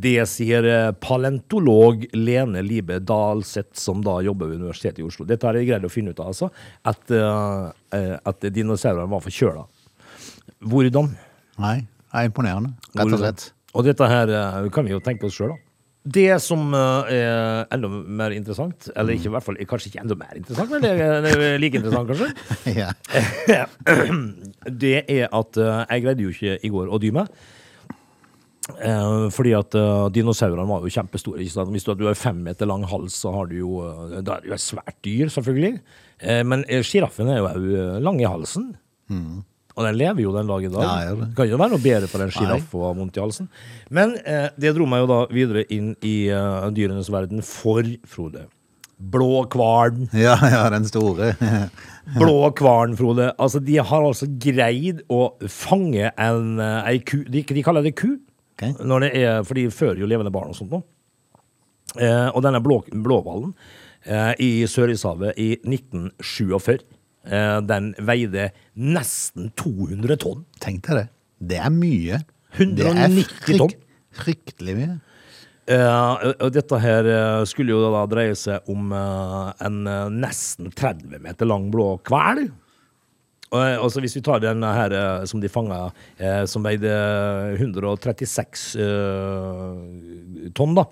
[0.00, 0.66] det sier
[1.02, 5.26] palentolog Lene Libe Dalseth, som da jobber ved Universitetet i Oslo.
[5.28, 6.48] Dette har jeg greid å finne ut av, altså.
[6.86, 9.66] At, uh, eh, at dinosaurene var forkjøla.
[10.70, 11.10] Hvordan?
[11.60, 13.48] Nei, det er imponerende, rett og slett.
[13.74, 15.69] Og dette her uh, kan vi jo tenke oss sjøl, da.
[16.00, 20.16] Det som eh, er enda mer interessant, eller ikke i hvert fall kanskje ikke enda
[20.16, 22.30] mer interessant, men det er, det er like interessant, kanskje,
[22.80, 23.66] Ja.
[24.84, 27.28] det er at eh, jeg greide jo ikke i går å dy meg.
[28.70, 29.76] Eh, fordi at
[30.16, 31.44] dinosaurene var jo kjempestore.
[31.44, 31.74] Ikke sant?
[31.76, 33.84] Hvis du, har fem meter lang hals, så har du jo
[34.24, 35.82] Da er du jo svært dyr, selvfølgelig.
[36.48, 37.70] Men sjiraffen er jo òg
[38.04, 38.70] lang i halsen.
[39.76, 40.86] Og den lever jo den dag i dag.
[40.86, 41.28] Ja, gjør det.
[41.38, 43.50] kan jo være noe bedre for en sjiraff og ha vondt i halsen.
[43.94, 48.46] Men eh, det dro meg jo da videre inn i uh, dyrenes verden for Frode.
[49.00, 50.08] Blå kvarn.
[50.12, 51.32] ja, ja, den store.
[52.20, 53.30] Blå kvarn, Frode.
[53.40, 57.22] Altså, de har altså greid å fange en, eh, ei ku.
[57.24, 58.18] De, de kaller det ku.
[58.58, 58.74] okay.
[58.84, 60.82] Når det er, for de fører jo levende barn og sånt nå.
[61.98, 63.54] Eh, og denne blå, blåhvalen
[64.04, 66.84] eh, i Sørishavet i 1947, eh,
[67.22, 68.46] den veide
[68.80, 70.44] nesten 200 tonn.
[70.62, 71.06] Tenk deg det.
[71.52, 72.22] Det er mye.
[72.56, 73.86] 190 det er frykt-
[74.20, 74.94] Fryktelig mye.
[75.70, 81.20] Uh, dette her eh, skulle jo da dreie seg om uh, en uh, nesten 30
[81.22, 82.40] meter lang blå hval.
[83.50, 86.90] Eh, altså hvis vi tar den her eh, som de fanga, eh, som veide
[87.58, 90.84] 136 eh, tonn, da.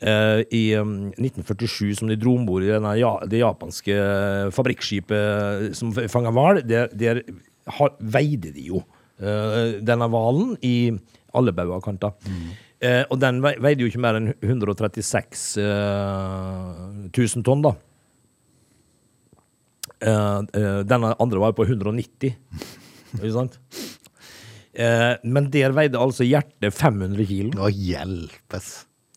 [0.00, 3.96] Eh, I um, 1947, som de dro om bord i denne, ja, det japanske
[4.56, 7.20] fabrikkskipet som fanga hval, der, der
[7.76, 8.80] har, veide de jo
[9.20, 10.74] eh, denne hvalen i
[11.36, 11.84] alle bauger
[12.80, 16.78] Eh, og den veide jo ikke mer enn 136 eh,
[17.12, 17.74] 000 tonn, da.
[20.00, 22.32] Eh, eh, denne andre var på 190.
[23.18, 23.58] Ikke sant?
[24.72, 27.52] Eh, men der veide altså hjertet 500 kilo.
[27.60, 28.70] Å hjelpes.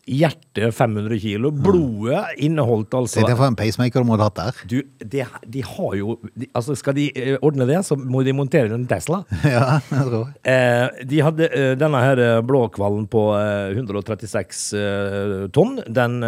[0.04, 1.48] Hjertet 500 kilo.
[1.50, 4.58] Blodet inneholdt altså Tenk deg for en pacemaker du må ha hatt der.
[4.68, 5.22] du, de,
[5.54, 8.84] de har jo de, Altså, skal de eh, ordne det, så må de montere en
[8.90, 9.22] Tesla.
[9.54, 10.26] Ja, jeg tror.
[10.44, 15.78] Eh, de hadde eh, denne her eh, blåkvallen på eh, 136 eh, tonn.
[15.88, 16.20] Den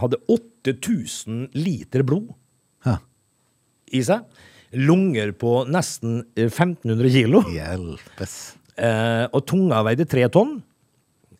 [0.00, 2.28] hadde 8000 liter blod
[2.84, 2.98] Ja.
[3.92, 4.24] i seg.
[4.74, 7.40] Lunger på nesten eh, 1500 kilo.
[7.54, 8.36] Hjelpes.
[8.76, 10.56] Eh, og tunga veide 3 tonn.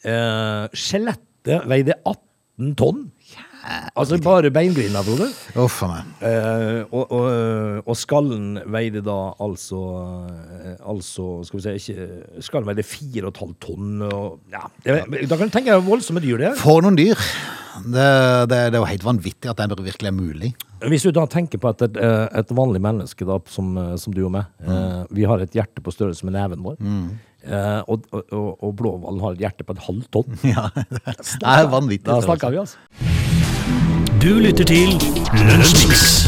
[0.04, 3.06] Eh, Skjelettet veide 18 tonn.
[3.96, 5.30] Altså bare beingrinda, Frode.
[5.56, 6.02] Uff a.
[6.20, 7.28] Eh, og, og,
[7.88, 9.80] og skallen veide da altså
[10.28, 12.08] eh, Altså, skal vi si ikke,
[12.44, 14.04] Skallen veide 4,5 tonn.
[14.04, 16.60] Og, ja, da kan du tenke deg voldsomme dyr det er.
[16.60, 17.16] For noen dyr.
[17.74, 18.04] Det,
[18.52, 20.52] det, det er jo helt vanvittig at det virkelig er mulig.
[20.84, 24.14] Hvis du da tenker på at et, eh, et vanlig menneske da, som, eh, som
[24.14, 26.76] du og meg eh, Vi har et hjerte på størrelse med neven vår.
[26.78, 30.40] Eh, og, og, og, og blåhvalen har et hjerte på et halvt tonn.
[30.54, 32.08] Ja, det er vanvittig.
[32.08, 32.78] Da snakker vi, altså.
[34.22, 34.96] Du lytter til
[35.36, 36.24] Lunsjmix.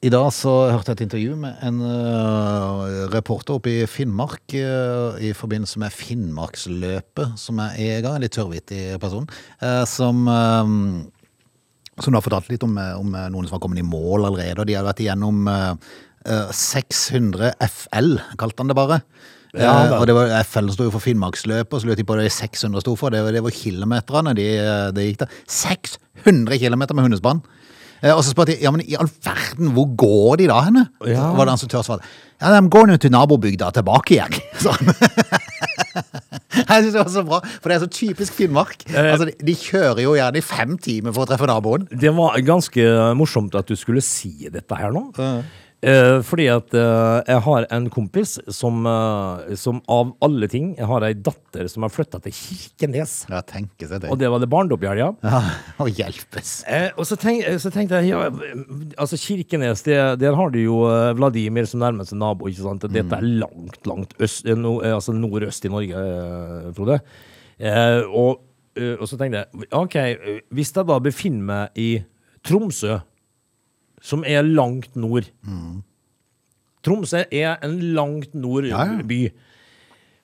[0.00, 5.18] I dag så hørte jeg et intervju med en uh, reporter oppe i Finnmark uh,
[5.20, 9.28] i forbindelse med Finnmarksløpet, som er i gang, en litt tørrvittig person,
[9.60, 10.24] Uh, som,
[12.00, 14.78] som har fortalt litt om, om noen som har kommet i mål allerede, og de
[14.78, 15.90] har vært igjennom øh,
[16.26, 19.00] 600 FL, kalte han det bare.
[19.50, 22.14] Ja, Eh, og det var FL sto jo for Finnmarksløpet, og så lurte de på
[22.20, 23.10] det 600 sto for.
[23.10, 24.44] Det var, det var kilometerne de,
[24.94, 25.32] det gikk der.
[25.50, 27.40] 600 kilometer med hundespann!
[28.02, 30.84] Eh, Og så spurte de ja, men i all verden, hvor går de da henne?
[31.02, 31.24] Ja.
[31.32, 32.06] Så var det han som tør svare.
[32.40, 34.38] Ja, de går nå til nabobygda tilbake igjen.
[34.64, 34.94] Sånn.
[35.90, 38.84] Jeg synes det var så bra, for det er så typisk Finnmark.
[38.88, 39.10] Eh.
[39.12, 41.88] Altså, de, de kjører jo gjerne i fem timer for å treffe naboen.
[41.90, 42.86] Det var ganske
[43.18, 45.08] morsomt at du skulle si dette her nå.
[45.80, 50.84] Eh, fordi at eh, jeg har en kompis som, eh, som av alle ting Jeg
[50.90, 53.14] har ei datter som har flytta til Kirkenes.
[53.32, 54.10] Ja, tenke seg det.
[54.12, 55.14] Og det var det barndom i helga.
[55.24, 55.40] Ja,
[55.82, 56.52] og hjelpes.
[56.68, 58.26] Eh, og så, tenk, så tenkte jeg ja,
[59.00, 62.50] altså Kirkenes, det, der har du jo eh, Vladimir som nærmeste nabo.
[62.52, 62.84] ikke sant?
[62.92, 67.00] Dette er langt, langt øst, eh, no, eh, altså nordøst i Norge, eh, Frode.
[67.56, 68.44] Eh, og,
[68.76, 71.90] eh, og så tenkte jeg OK, eh, hvis jeg da befinner meg i
[72.44, 73.00] Tromsø,
[74.00, 75.28] som er langt nord
[76.82, 79.02] Tromsø er en langt nord Ja, ja.
[79.04, 79.18] by.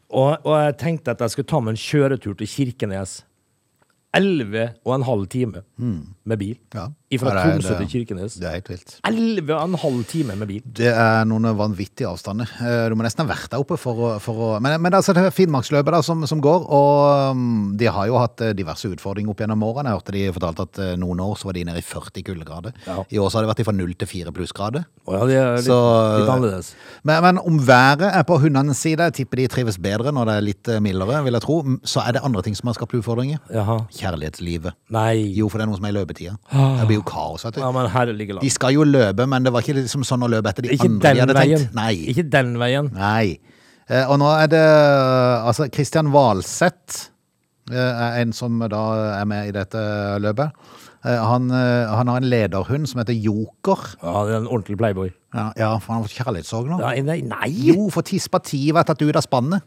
[0.08, 3.18] Og, og jeg tenkte at jeg skulle ta meg en kjøretur til Kirkenes.
[4.16, 5.60] 11 og en halv time
[6.24, 6.56] med bil.
[6.72, 6.86] Ja.
[7.22, 8.34] Fra Tromsø til Kirkenes.
[8.34, 8.96] Det er helt vilt.
[9.06, 10.62] 11 og en halv time med bil.
[10.74, 12.50] Det er noen vanvittige avstander.
[12.58, 14.98] Eh, Du må nesten ha vært der oppe for å, for å Men, men det
[14.98, 18.90] er altså Finnmarksløpet da, som, som går, og um, de har jo hatt eh, diverse
[18.90, 19.92] utfordringer opp gjennom årene.
[19.92, 22.74] Jeg hørte de fortalte at eh, noen år så var de nede i 40 kuldegrader.
[22.88, 22.98] Ja.
[23.06, 24.88] I år så har det vært fra 0 til 4 plussgrader.
[25.06, 26.72] Å ja, det er litt, Så- litt annerledes.
[27.06, 30.36] Men, men om været er på hundenes side, jeg tipper de trives bedre når det
[30.40, 33.38] er litt mildere, vil jeg tro, så er det andre ting som har skapt utfordringer.
[33.54, 33.78] Jaha.
[33.94, 34.74] Kjærlighetslivet.
[34.90, 35.14] Nei.
[35.38, 36.34] Jo, for det er noe som er i løpetida.
[36.50, 37.60] Det blir jo kaos, vet du.
[37.62, 38.44] Ja, men herlige land.
[38.44, 40.88] De skal jo løpe, men det var ikke liksom sånn å løpe etter de Ikke
[40.88, 41.58] andre de hadde veien.
[41.58, 41.76] tenkt.
[41.76, 41.94] Nei.
[42.12, 42.90] Ikke den veien.
[42.94, 43.38] Nei.
[43.88, 44.64] Eh, og nå er det
[45.46, 47.10] altså Kristian Valseth
[47.70, 48.82] eh, er en som da
[49.20, 49.78] er med i dette
[50.22, 50.50] løpet.
[51.06, 53.84] Eh, han, eh, han har en lederhund som heter Joker.
[54.02, 55.12] Ja, det er en ordentlig playboy.
[55.34, 56.80] Ja, ja for han har fått kjærlighetssorg nå.
[56.82, 57.50] Nei, nei, nei.
[57.70, 59.62] Jo, for tispativet er tatt ut av spannet.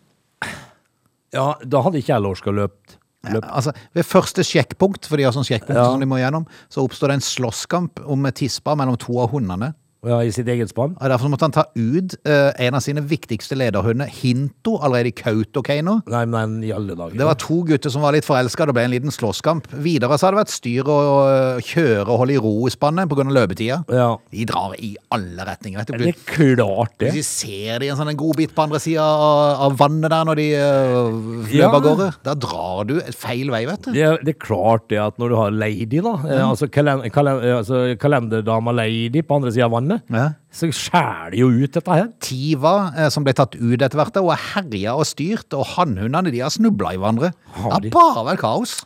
[1.30, 2.98] Ja, da hadde ikke jeg lov løpe.
[3.28, 5.90] Ja, altså, ved første sjekkpunkt, for de har sånn sjekkpunkt Ja.
[5.92, 9.74] som de må gjennom, så oppstår det en slåsskamp om tispa mellom to av hundene.
[10.08, 10.94] Ja, I sitt eget spann.
[11.02, 15.16] Ja, Derfor måtte han ta ut eh, en av sine viktigste lederhunder, Hinto, allerede i
[15.18, 15.98] Kautokeino.
[16.08, 17.18] Nei, men i alle dager.
[17.20, 19.68] Det var to gutter som var litt forelska, det ble en liten slåsskamp.
[19.84, 23.12] Videre så har det vært styr å øh, kjøre og holde i ro i spannet
[23.12, 23.28] pga.
[23.28, 23.82] løpetida.
[23.92, 24.14] Ja.
[24.32, 25.82] De drar i alle retninger.
[25.82, 26.06] vet du.
[26.06, 27.12] Det er klart det.
[27.12, 30.30] Hvis de ser de en sånn en godbit på andre sida av, av vannet der
[30.30, 31.84] når de uh, løper Ja.
[31.90, 33.92] gårde, da drar du feil vei, vet du.
[33.96, 36.32] Det er, det er klart det at når du har lady, da, mm.
[36.48, 40.26] altså, kalend, kalen, eh, altså kalenderdama lady på andre sida av vannet, Ja.
[40.54, 42.08] så skjærer det jo ut dette her.
[42.24, 46.32] Tiva, eh, som ble tatt ut etter hvert, og er herja og styrt, og hannhundene
[46.34, 47.34] de har snubla i hverandre.
[47.34, 48.80] Det Har har bare vært kaos.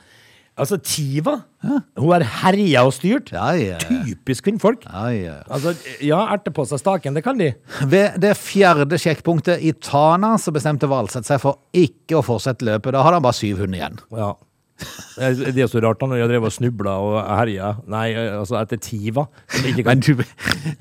[0.53, 1.39] Altså, Tiva,
[1.97, 3.31] hun er herja og styrt.
[3.33, 3.79] Ja, ja.
[3.81, 4.83] Typisk kvinnfolk.
[4.85, 5.37] Ja, ja.
[5.49, 5.73] Altså,
[6.05, 7.47] ja, erte på seg staken, det kan de.
[7.89, 12.93] Ved det fjerde sjekkpunktet i Tana så bestemte Valseth seg for ikke å fortsette løpet.
[12.93, 13.97] Da hadde han bare syv hunder igjen.
[14.13, 14.29] Ja.
[15.15, 17.67] Det er så rart da, når jeg drev og snubla og herja.
[17.93, 19.27] Nei, altså etter Tiva.
[19.53, 20.15] kan- Men du,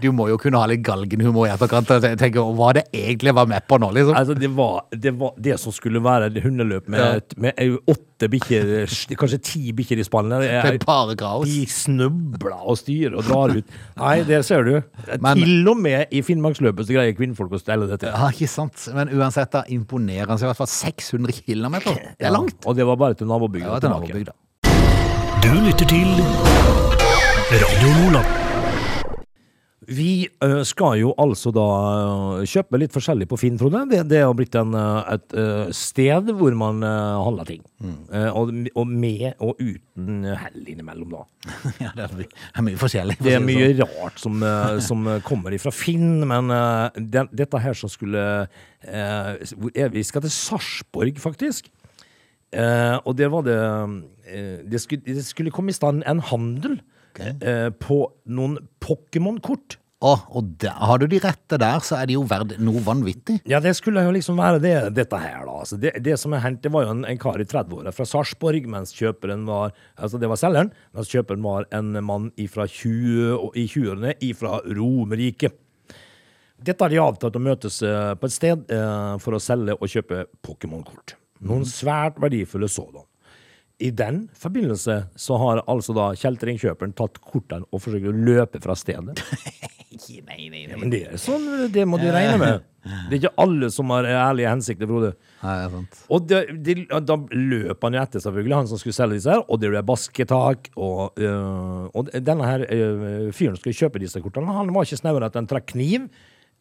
[0.01, 3.35] du må jo kunne ha litt galgenhumor i etterkant og te- tenke hva det egentlig
[3.37, 4.17] var med på nå, liksom.
[4.17, 7.77] Altså, det var, det var det som skulle være hundeløp med, med eh,
[8.23, 10.41] åtte bikkjer, kanskje ti bikkjer i spannet.
[10.43, 11.47] Det er- bare kaos.
[11.49, 13.65] De snubler og styrer og drar ut.
[13.97, 14.83] Nei, det ser du.
[15.21, 18.07] Men- Til og med i Finnmarksløpet så greier kvinnfolk å stelle dette.
[18.07, 18.89] Ja, ikke sant.
[18.95, 19.65] Men uansett, da
[20.39, 21.81] seg i hvert fall 600 km.
[22.19, 22.65] Det er langt.
[22.67, 23.67] Og det var bare til nabobygda.
[23.67, 24.33] Ja, til nabobygda.
[25.43, 26.07] Du lytter til
[27.51, 28.42] Radio Lola.
[29.89, 30.29] Vi
[30.69, 31.67] skal jo altså da
[32.47, 33.83] kjøpe litt forskjellig på Finn, Frode.
[33.91, 35.35] Det, det har blitt en, et
[35.75, 37.65] sted hvor man handler ting.
[37.83, 37.97] Mm.
[38.39, 41.25] og, og med og uten hell innimellom, da.
[41.83, 43.19] Ja, det er mye, forskjellig.
[43.23, 43.83] Det er mye sånn.
[43.99, 48.25] rart som, eh, som eh, kommer ifra Finn, men eh, det, dette her som skulle
[48.87, 50.05] eh, vi?
[50.07, 51.71] Skal til Sarpsborg, faktisk.
[52.53, 53.59] Eh, og der var det
[54.29, 56.81] eh, det, skulle, det skulle komme i stand en handel
[57.21, 59.79] eh, på noen Pokémon-kort.
[60.03, 63.37] Oh, og der, har du de rette der, så er de jo verdt noe vanvittig.
[63.47, 65.61] Ja, det skulle jo liksom være det, dette her, da.
[65.63, 68.07] Altså, det, det som er hendt, det var jo en, en kar i 30-åra fra
[68.11, 73.53] Sarpsborg, mens kjøperen var Altså, det var selgeren, mens kjøperen var en mann ifra 20,
[73.55, 75.53] i 20-årene ifra Romerike.
[76.63, 79.91] Dette har de avtalt å møtes eh, på et sted eh, for å selge og
[79.91, 81.15] kjøpe Pokémon-kort.
[81.47, 83.07] Noen svært verdifulle sådan.
[83.83, 88.77] I den forbindelse så har altså da kjeltringkjøperen tatt kortene og forsøkt å løpe fra
[88.79, 89.19] stedet.
[89.93, 92.63] Nei, nei, Ja, men det er sånn, det må du regne med.
[92.83, 95.11] Det er ikke alle som har ærlige hensikter, Frode.
[95.43, 95.99] Nei, det er sant.
[96.17, 99.45] Og de, de, da løp han jo etter, selvfølgelig, han som skulle selge disse her,
[99.45, 100.73] og det ble basketak.
[100.75, 105.03] Og, øh, og denne her øh, fyren som skulle kjøpe disse kortene, han var ikke
[105.03, 106.09] snauere at han trakk kniv,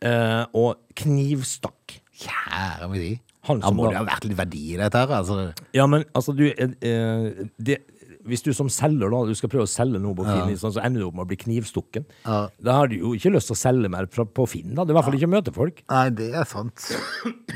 [0.03, 2.01] øh, og knivstakk.
[2.27, 3.27] Kjære meg tid.
[3.49, 5.53] Han som må da- det ha vært litt verdi i dette her, altså.
[5.73, 7.79] Ja, men altså, du eh, eh, det,
[8.29, 10.83] Hvis du som selger da, du skal prøve å selge noe på Finn, sånn, så
[10.85, 12.03] ender du opp med å bli knivstukken.
[12.25, 12.43] Ja.
[12.61, 14.75] Da har du jo ikke lyst til å selge mer fra, på Finn.
[14.75, 14.83] da.
[14.85, 15.81] Det er i hvert fall ikke å møte folk.
[15.89, 16.85] Nei, det er sant.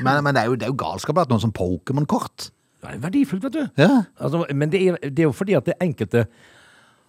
[0.02, 2.48] Men, men det, er jo, det er jo galskap at noen som Pokémon-kort.
[2.82, 3.62] Det er verdifullt, vet du.
[3.78, 4.02] Ja.
[4.18, 6.26] Altså, men det er, det er jo fordi at det enkelte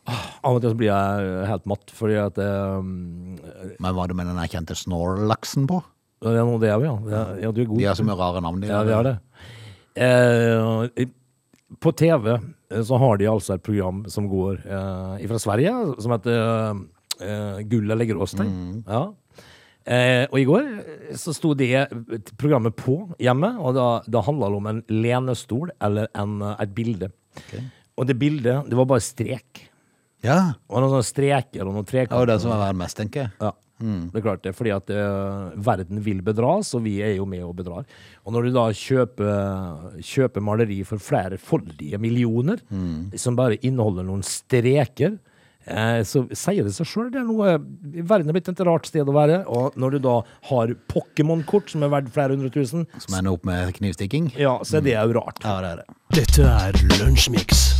[0.07, 3.33] Av og til blir jeg helt matt, fordi at um,
[3.81, 5.81] Men hva er det med den kjente Snorlaxen på?
[6.23, 6.95] Det er noe det òg, ja.
[7.13, 7.23] ja.
[7.45, 7.77] Ja, du er god.
[7.77, 8.61] De har så mye rare navn.
[8.63, 9.15] De Ja, vi har det.
[9.97, 11.05] Eh,
[11.83, 16.13] på TV eh, så har de altså et program som går eh, fra Sverige, som
[16.15, 16.41] heter
[17.21, 18.83] eh, Gull eller gråstein.
[18.87, 19.03] Ja.
[19.87, 21.85] Eh, og i går eh, så sto det
[22.37, 26.73] programmet på hjemme, og da, da handla det om en lenestol eller en, eh, et
[26.75, 27.11] bilde.
[27.97, 29.63] Og det bildet, det var bare strek.
[30.25, 32.29] Ja, Og noen sånne streker og noen det var trekanter.
[32.31, 33.31] det som var verdt mest, tenker jeg.
[33.41, 34.55] Ja, det er klart det.
[34.57, 37.85] Fordi at uh, verden vil bedras, og vi er jo med og bedrar.
[38.25, 42.63] Og når du da kjøper, kjøper maleri for flerfoldige millioner,
[43.15, 45.17] som bare inneholder noen streker,
[45.69, 47.11] uh, så sier det seg sjøl.
[47.13, 47.61] Det er
[48.07, 49.43] Verden er blitt et rart sted å være.
[49.45, 50.17] Og når du da
[50.49, 54.33] har Pokémon-kort som er verdt flere hundre tusen, Som ender opp med knivstikking.
[54.37, 55.43] ja, så er det jo rart.
[55.45, 55.89] Ja, det er det.
[56.17, 57.76] Dette er Lunsjmix.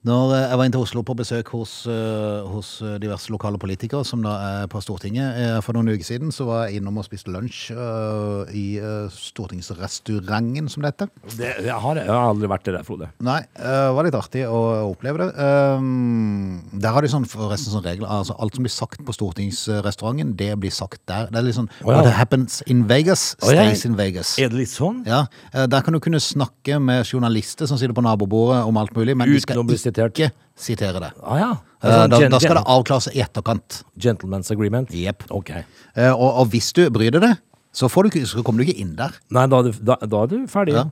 [0.00, 3.58] Når eh, jeg var inn til Oslo på besøk hos, eh, hos eh, diverse lokale
[3.60, 7.04] politikere som da er på Stortinget for noen uker siden, så var jeg innom og
[7.04, 11.10] spiste lunsj uh, i uh, stortingsrestauranten, som det heter.
[11.34, 13.10] Det, jeg, har, jeg har aldri vært der, Frode.
[13.24, 15.28] Nei, det var litt artig å oppleve det.
[15.36, 20.32] Um, der har de sånn forresten sånn regler, altså alt som blir sagt på stortingsrestauranten,
[20.40, 21.28] det blir sagt der.
[21.28, 22.00] Det er litt sånn, oh, ja.
[22.00, 23.68] what happens in Vegas, Å, ja.
[23.68, 24.32] stays in Vegas.
[24.40, 25.04] Er det litt sånn?
[25.08, 29.18] Ja, der kan du kunne snakke med journalister som sitter på nabobordet om alt mulig,
[29.20, 29.60] men de skal
[29.90, 30.14] sitert.
[30.14, 31.12] ikke sitere det.
[31.22, 31.50] Ah, ja.
[31.82, 33.82] Eh, Altså, Da, da skal det avklares i etterkant.
[33.98, 34.90] Gentleman's agreement?
[34.92, 35.24] Jepp.
[35.30, 35.64] Okay.
[35.96, 37.34] Eh, Og, og hvis du bryter det,
[37.72, 39.12] så, får du, så kommer du ikke inn der.
[39.30, 40.74] Nei, da er du, da, da er du ferdig.
[40.74, 40.84] Ja.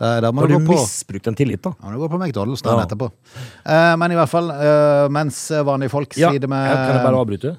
[0.00, 1.74] Da, da Da må har du du misbrukt en tillit, da.
[1.78, 2.86] Ja, du går på McDonald's dagen Ja.
[2.88, 3.10] etterpå.
[3.68, 5.36] Eh, men i hvert fall, eh, mens
[5.68, 7.56] vanlige folk Ja, sliter med Kan jeg bare avbryte?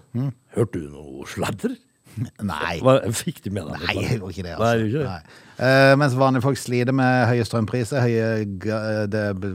[0.57, 1.77] Hørte du noe sladder?
[2.45, 2.75] Nei.
[2.83, 4.53] Hva, fikk de med deg Nei, jeg gjorde ikke det.
[4.53, 4.67] Altså.
[4.67, 5.03] Nei, ikke?
[5.07, 5.39] Nei.
[5.63, 8.27] Eh, mens vanlige folk sliter med høye strømpriser, høye
[8.61, 9.51] ga- det, det,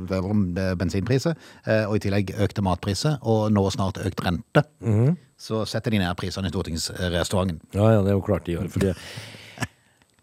[0.57, 1.35] det, bensinpriser,
[1.67, 5.17] eh, og i tillegg økte matpriser, og nå snart økt rente, Mhm.
[5.39, 7.61] så setter de ned prisene i stortingsrestauranten.
[7.75, 8.71] Ja, ja, det er jo klart de gjør.
[8.75, 8.95] For det.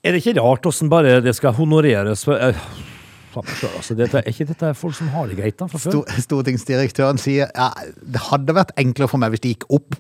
[0.06, 2.54] Er det ikke rart åssen bare det skal honoreres for eh,
[3.34, 5.80] faen meg selv, altså, dette, Er ikke dette folk som har det greit, da, fra
[5.82, 5.92] før?
[6.04, 7.72] Sto- Stortingsdirektøren sier ja,
[8.06, 9.96] det hadde vært enklere for meg hvis det gikk opp.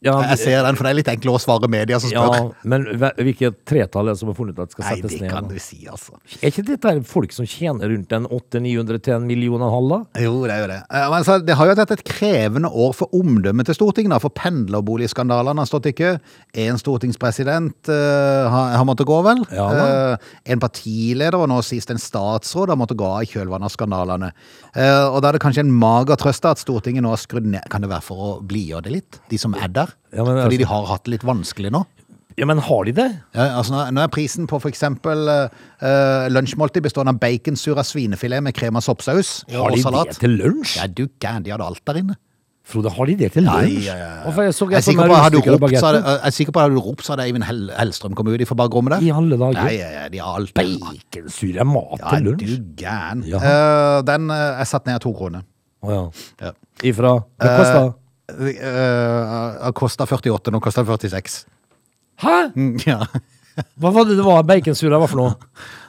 [0.00, 2.22] Ja, Jeg ser den, for det er litt enklere å svare media som ja,
[2.64, 2.86] men
[3.18, 5.32] hvilket tretall er det som har funnet at det skal Nei, settes det ned?
[5.34, 6.16] kan du si, altså.
[6.40, 10.24] Er ikke dette folk som tjener rundt en 800-900 til en million og halv, da?
[10.24, 10.78] Jo, det er jo det.
[10.88, 14.14] Eh, Men altså, det har jo vært et krevende år for omdømmet til Stortinget.
[14.14, 16.14] da, For pendlerboligskandalene har stått i kø.
[16.64, 19.44] En stortingspresident uh, har, har måttet gå, vel.
[19.52, 19.68] Ja.
[19.68, 23.76] Eh, en partileder og nå sist en statsråd har måttet gå av i kjølvannet av
[23.76, 24.32] skandalene.
[24.72, 27.68] Uh, og da er det kanskje en mager trøst at Stortinget nå har skrudd ned.
[27.68, 29.20] Kan det være for å blidgjøre det litt?
[29.28, 29.89] De som er der?
[30.12, 31.84] Ja, men Fordi altså- de har hatt det litt vanskelig nå.
[32.38, 33.08] Ja, men har de det?
[33.34, 38.76] Ja, altså nå, er prisen på eksempel uh, lunsjmåltid bestående av baconsura svinefilet med krem
[38.78, 40.14] og soppsaus Har de salat.
[40.14, 40.76] det til lunsj?
[40.78, 42.16] Ja, du gæren, de hadde alt der inne.
[42.70, 43.66] Frode, har de det til lunsj?
[43.66, 47.26] Nei, ja, ja Jeg jeg jeg er sikker på at hadde du ropt, så hadde
[47.26, 49.02] Eivind Hell Hellstrøm kommet ut De får bare gå med der.
[49.04, 49.60] I alle dager?
[49.64, 50.54] Nei, ja, ja, de har alt.
[50.54, 50.62] der.
[50.80, 52.60] Baconsur er mat Ja, til du lunsj?
[52.76, 53.24] gæren.
[53.26, 55.42] Uh, Eh, den uh, er satt ned to kroner.
[55.82, 56.02] Å ja.
[56.46, 56.52] Ja.
[56.84, 57.92] Ifra Hva kosta Uh,
[59.76, 61.44] kosta 48, nå koster den 46.
[62.24, 62.38] Hæ?
[62.56, 63.02] Mm, Ja.
[63.82, 65.32] Hva var det det var baconsura var for noe?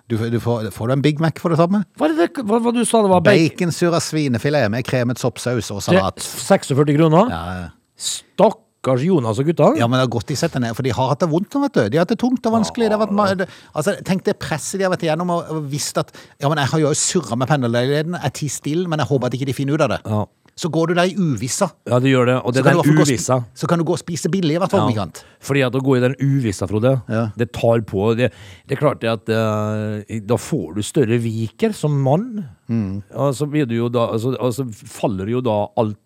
[0.10, 1.84] Du, du får, får du en Big Mac for det samme?
[1.96, 3.46] Hva, er det, hva, hva du sa det var bacon?
[3.54, 6.26] Baconsura svinefilet med kremet soppsaus og Det er salat.
[6.26, 7.32] 46 kroner?
[7.32, 7.70] Ja, ja.
[8.02, 9.70] Stakkars Jonas og gutta.
[9.80, 11.78] Ja, men det har gått de setter ned, for de har hatt det vondt vet
[11.78, 11.82] du.
[11.94, 12.90] De har hatt det tungt og vanskelig.
[13.06, 16.60] Vært, det, altså, tenk det presset de har vært igjennom og visst at Ja, men
[16.60, 19.56] jeg har jo surra med pendlerleiligheten, jeg tier stille, men jeg håper at ikke de
[19.62, 20.02] finner ut av det.
[20.10, 20.26] Ja.
[20.60, 21.72] Så går du der i uvissa.
[21.90, 22.36] Ja, det gjør det.
[22.46, 23.38] Og det er du den og uvissa.
[23.56, 24.92] så kan du gå og spise billig, i hvert fall.
[24.94, 25.08] Ja.
[25.42, 27.30] Fordi at å gå i den uvissa, Frode, Ja.
[27.38, 28.14] det tar på.
[28.20, 28.32] Det,
[28.68, 32.46] det er klart det at uh, da får du større viker som mann.
[32.68, 33.02] Mm.
[33.16, 35.98] Og så du da altså, så faller jo da alt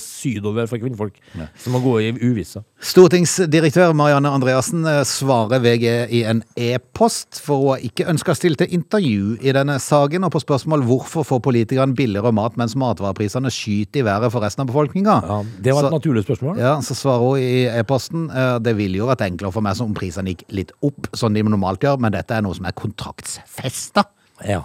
[0.00, 1.16] sydover for kvinnfolk
[1.58, 2.62] som må gå i uvisse.
[2.82, 8.38] Stortingsdirektør Marianne Andreassen eh, svarer VG i en e-post for hun har ikke ønska å
[8.38, 12.74] stille til intervju i denne saken, og på spørsmål hvorfor får politikerne billigere mat mens
[12.78, 15.16] matvareprisene skyter i været for resten av befolkninga.
[15.28, 16.58] Ja, det var et Så- naturlig spørsmål.
[16.58, 19.90] Ja, så svarer hun i e-posten eh, det ville jo vært enklere for meg som
[19.90, 22.72] om prisene gikk litt opp, sånn de normalt gjør, men dette er noe som er
[22.72, 24.04] kontraktsfesta.
[24.48, 24.64] Ja.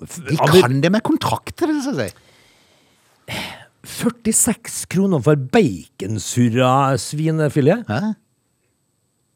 [0.00, 3.34] De kan det med kontrakter, det skal jeg si.
[3.84, 7.84] 46 kroner for baconsurra svinefilet?
[7.88, 8.00] Hæ?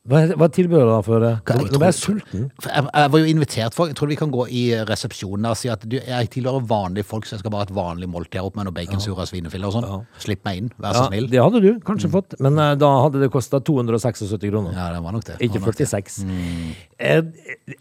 [0.09, 1.31] Hva hva tilbød du da for det?
[1.45, 2.45] Hva- jeg jeg sulten.
[2.65, 5.69] Jeg, jeg var jo invitert for Jeg tror vi kan gå i resepsjonen og si
[5.69, 8.47] at du, jeg tilhører vanlige folk, så jeg skal bare ha et vanlig måltid her
[8.49, 10.07] oppe med noe baconsura og svinefilet og sånn.
[10.25, 11.29] Slipp meg inn, vær så Ja, snill.
[11.29, 14.73] det hadde du kanskje fått, men uh, da hadde det kosta 276 kroner.
[14.73, 15.37] Ja, det var nok det.
[15.45, 15.89] Ikke Det var nok det.
[15.93, 16.19] 46.
[16.25, 16.73] Mm.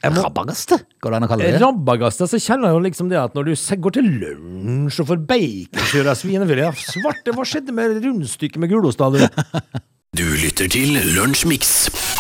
[0.03, 1.61] jeg må- Rabagaste, går det an å kalle det?
[1.63, 3.53] Rabagaste, så kjenner jeg jo liksom det at når du
[3.87, 8.99] går til lunsj og får baconsurra svinefilet ja, Svarte, hva skjedde med rundstykket med gulost
[8.99, 9.23] da, du?
[10.17, 12.15] Du lytter til Lunsjmix.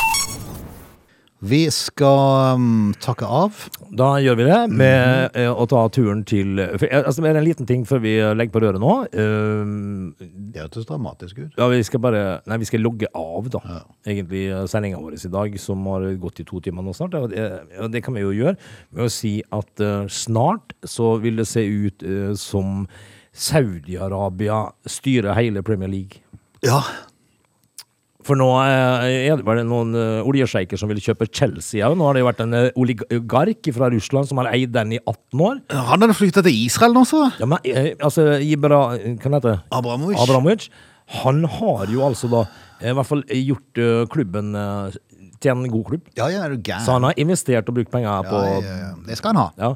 [1.39, 3.57] Vi skal um, takke av.
[3.93, 7.37] Da gjør vi det med eh, å ta turen til for, eh, altså, Det er
[7.37, 8.93] en liten ting før vi legger på røret nå.
[9.05, 10.23] Eh,
[10.53, 11.51] Det hørtes dramatisk ut.
[11.53, 13.61] ja, vi skal bare Nei, vi skal logge av, da.
[14.07, 17.13] Egentlig sendinga vår i dag, som har gått i to timer nå snart.
[17.19, 17.45] Og det,
[17.77, 18.57] og det kan vi jo gjøre
[18.95, 22.87] med å si at uh, snart så vil det se ut uh, som
[23.37, 26.23] Saudi-Arabia styrer hele Premier League.
[26.65, 26.81] Ja.
[28.27, 31.95] For nå eh, er det vel noen uh, oljesjeiker som vil kjøpe Chelsea òg.
[31.99, 34.99] Nå har det jo vært en eh, oligark fra Russland som har eid den i
[34.99, 35.63] 18 år.
[35.91, 37.23] Han hadde flytta til Israel nå, så.
[37.39, 38.83] Ja, men eh, altså, Ibra...
[38.97, 39.57] Hva heter det?
[39.79, 40.19] Abramovic.
[40.23, 40.69] Abramovic.
[41.21, 42.43] Han har jo altså da
[42.81, 44.97] eh, i hvert fall gjort eh, klubben eh,
[45.39, 46.11] til en god klubb.
[46.17, 46.83] Ja, ja, er du gæren?
[46.83, 48.91] Så han har investert og brukt penger på ja, ja, ja.
[49.07, 49.49] Det skal han ha.
[49.61, 49.69] Ja.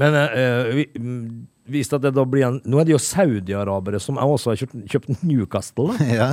[0.00, 4.18] Men uh, vi, mm, at det da blir en Nå er det jo saudi-arabere som
[4.20, 5.94] også har kjøpt, kjøpt Newcastle.
[5.94, 6.08] Da.
[6.18, 6.28] Ja.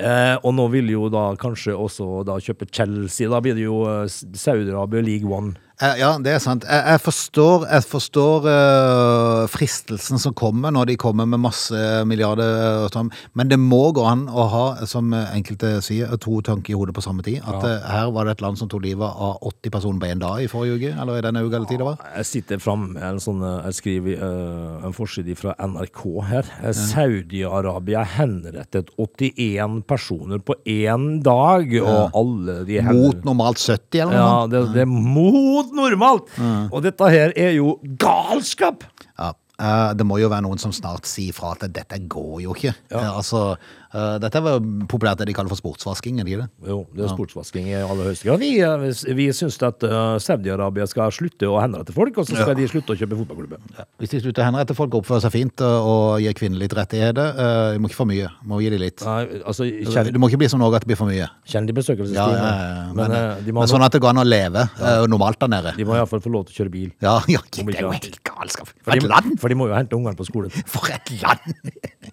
[0.00, 3.28] Eh, og nå vil jo da kanskje også da kjøpe Chelsea.
[3.30, 5.54] Da blir det jo eh, Saudi-Arabia League One.
[5.82, 6.62] Eh, Ja, det er sant.
[6.68, 11.74] Jeg, jeg forstår, jeg forstår uh, fristelsen som kommer når de kommer med masse
[12.08, 16.74] milliarder, og sånn, men det må gå an å ha, som enkelte sier, to tanker
[16.74, 17.40] i hodet på samme tid.
[17.48, 20.22] At eh, her var det et land som tok livet av 80 personer på én
[20.22, 21.98] dag i forrige uke, eller i denne uka eller tid det var.
[22.20, 26.52] Jeg sitter fram en sånn eh, Jeg skriver uh, en forside fra NRK her.
[26.62, 26.72] Ja.
[26.78, 34.12] Saudi-Arabia henrettet 81 personer på én dag, og alle de hen- Mot normalt 70 eller
[34.14, 34.22] noe.
[34.22, 36.32] Ja, det, det er mot normalt!
[36.70, 38.84] Og dette her er jo galskap!
[39.18, 39.32] Ja.
[39.62, 42.72] Uh, det må jo være noen som snart sier fra at dette går jo ikke.
[42.90, 43.81] Eh, altså, eh,
[44.22, 46.70] dette er jo populært det de kaller for sportsvasking, er det ikke det?
[46.72, 48.42] Jo, det er sportsvasking i aller høyeste grad.
[48.42, 52.56] Vi, eh, vi syns at eh, Saudi-Arabia skal slutte å henrette folk, og så skal
[52.58, 53.86] de slutte å kjøpe fotballklubber.
[54.02, 57.36] Hvis de slutter å henrette folk oppfører seg fint og, gir kvinner litt rettigheter,
[57.74, 58.30] de må ikke for mye.
[58.48, 59.02] Må gi dem litt.
[59.06, 61.28] Nei, altså, kjenn, Det må ikke bli som Norge at det blir for mye.
[61.28, 64.64] de Ja, ja, ja, Men, men, eh, men sånn at det går an å leve
[64.80, 65.74] eh, normalt der nede.
[65.76, 66.90] de må iallfall få lov til å kjøre bil.
[67.02, 68.72] Ja, ja, det er jo helt galskap.
[68.82, 69.38] For For et land!
[69.42, 70.52] for de må jo hente ungene på skolen.
[70.74, 71.56] For et land!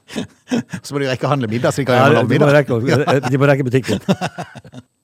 [0.83, 3.63] Så må de rekke å handle middag, de Ja, de, må rekke, de må rekke
[3.67, 3.99] butikken.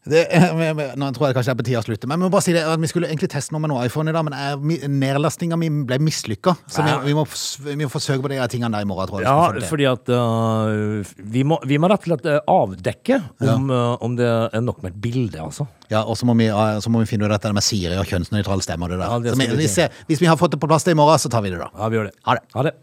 [0.06, 2.06] Det, eh, men- men- nå tror jeg kanskje det er på tide å slutte.
[2.08, 4.08] Men vi må bare si det, at vi skulle egentlig teste noe med noe iPhone
[4.08, 6.54] i dag, men eh, nedlastinga mi ble mislykka.
[6.70, 7.24] Så vi, vi, må,
[7.66, 9.26] vi må forsøke på de tingene der i morgen, tror jeg.
[9.26, 13.18] Ja, fordi at uh, vi, må, vi må rett og slett uh, avdekke
[13.50, 15.66] om, uh, om det er nok med et bilde, altså.
[15.90, 18.06] Ja, og så må, vi, eh, så må vi finne ut dette med Siri og
[18.06, 19.10] kjønnsnøytral stemme og det der.
[19.10, 20.94] Ja, det så vi, vi hvis, jeg- hvis vi har fått det på plass det
[20.94, 21.72] i morgen, så tar vi det da.
[21.74, 22.16] Ja, vi gjør det.
[22.30, 22.46] Ha det.
[22.54, 22.76] Ha det.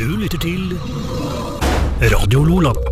[0.00, 1.51] Du lytter til
[2.08, 2.91] Radio Lola.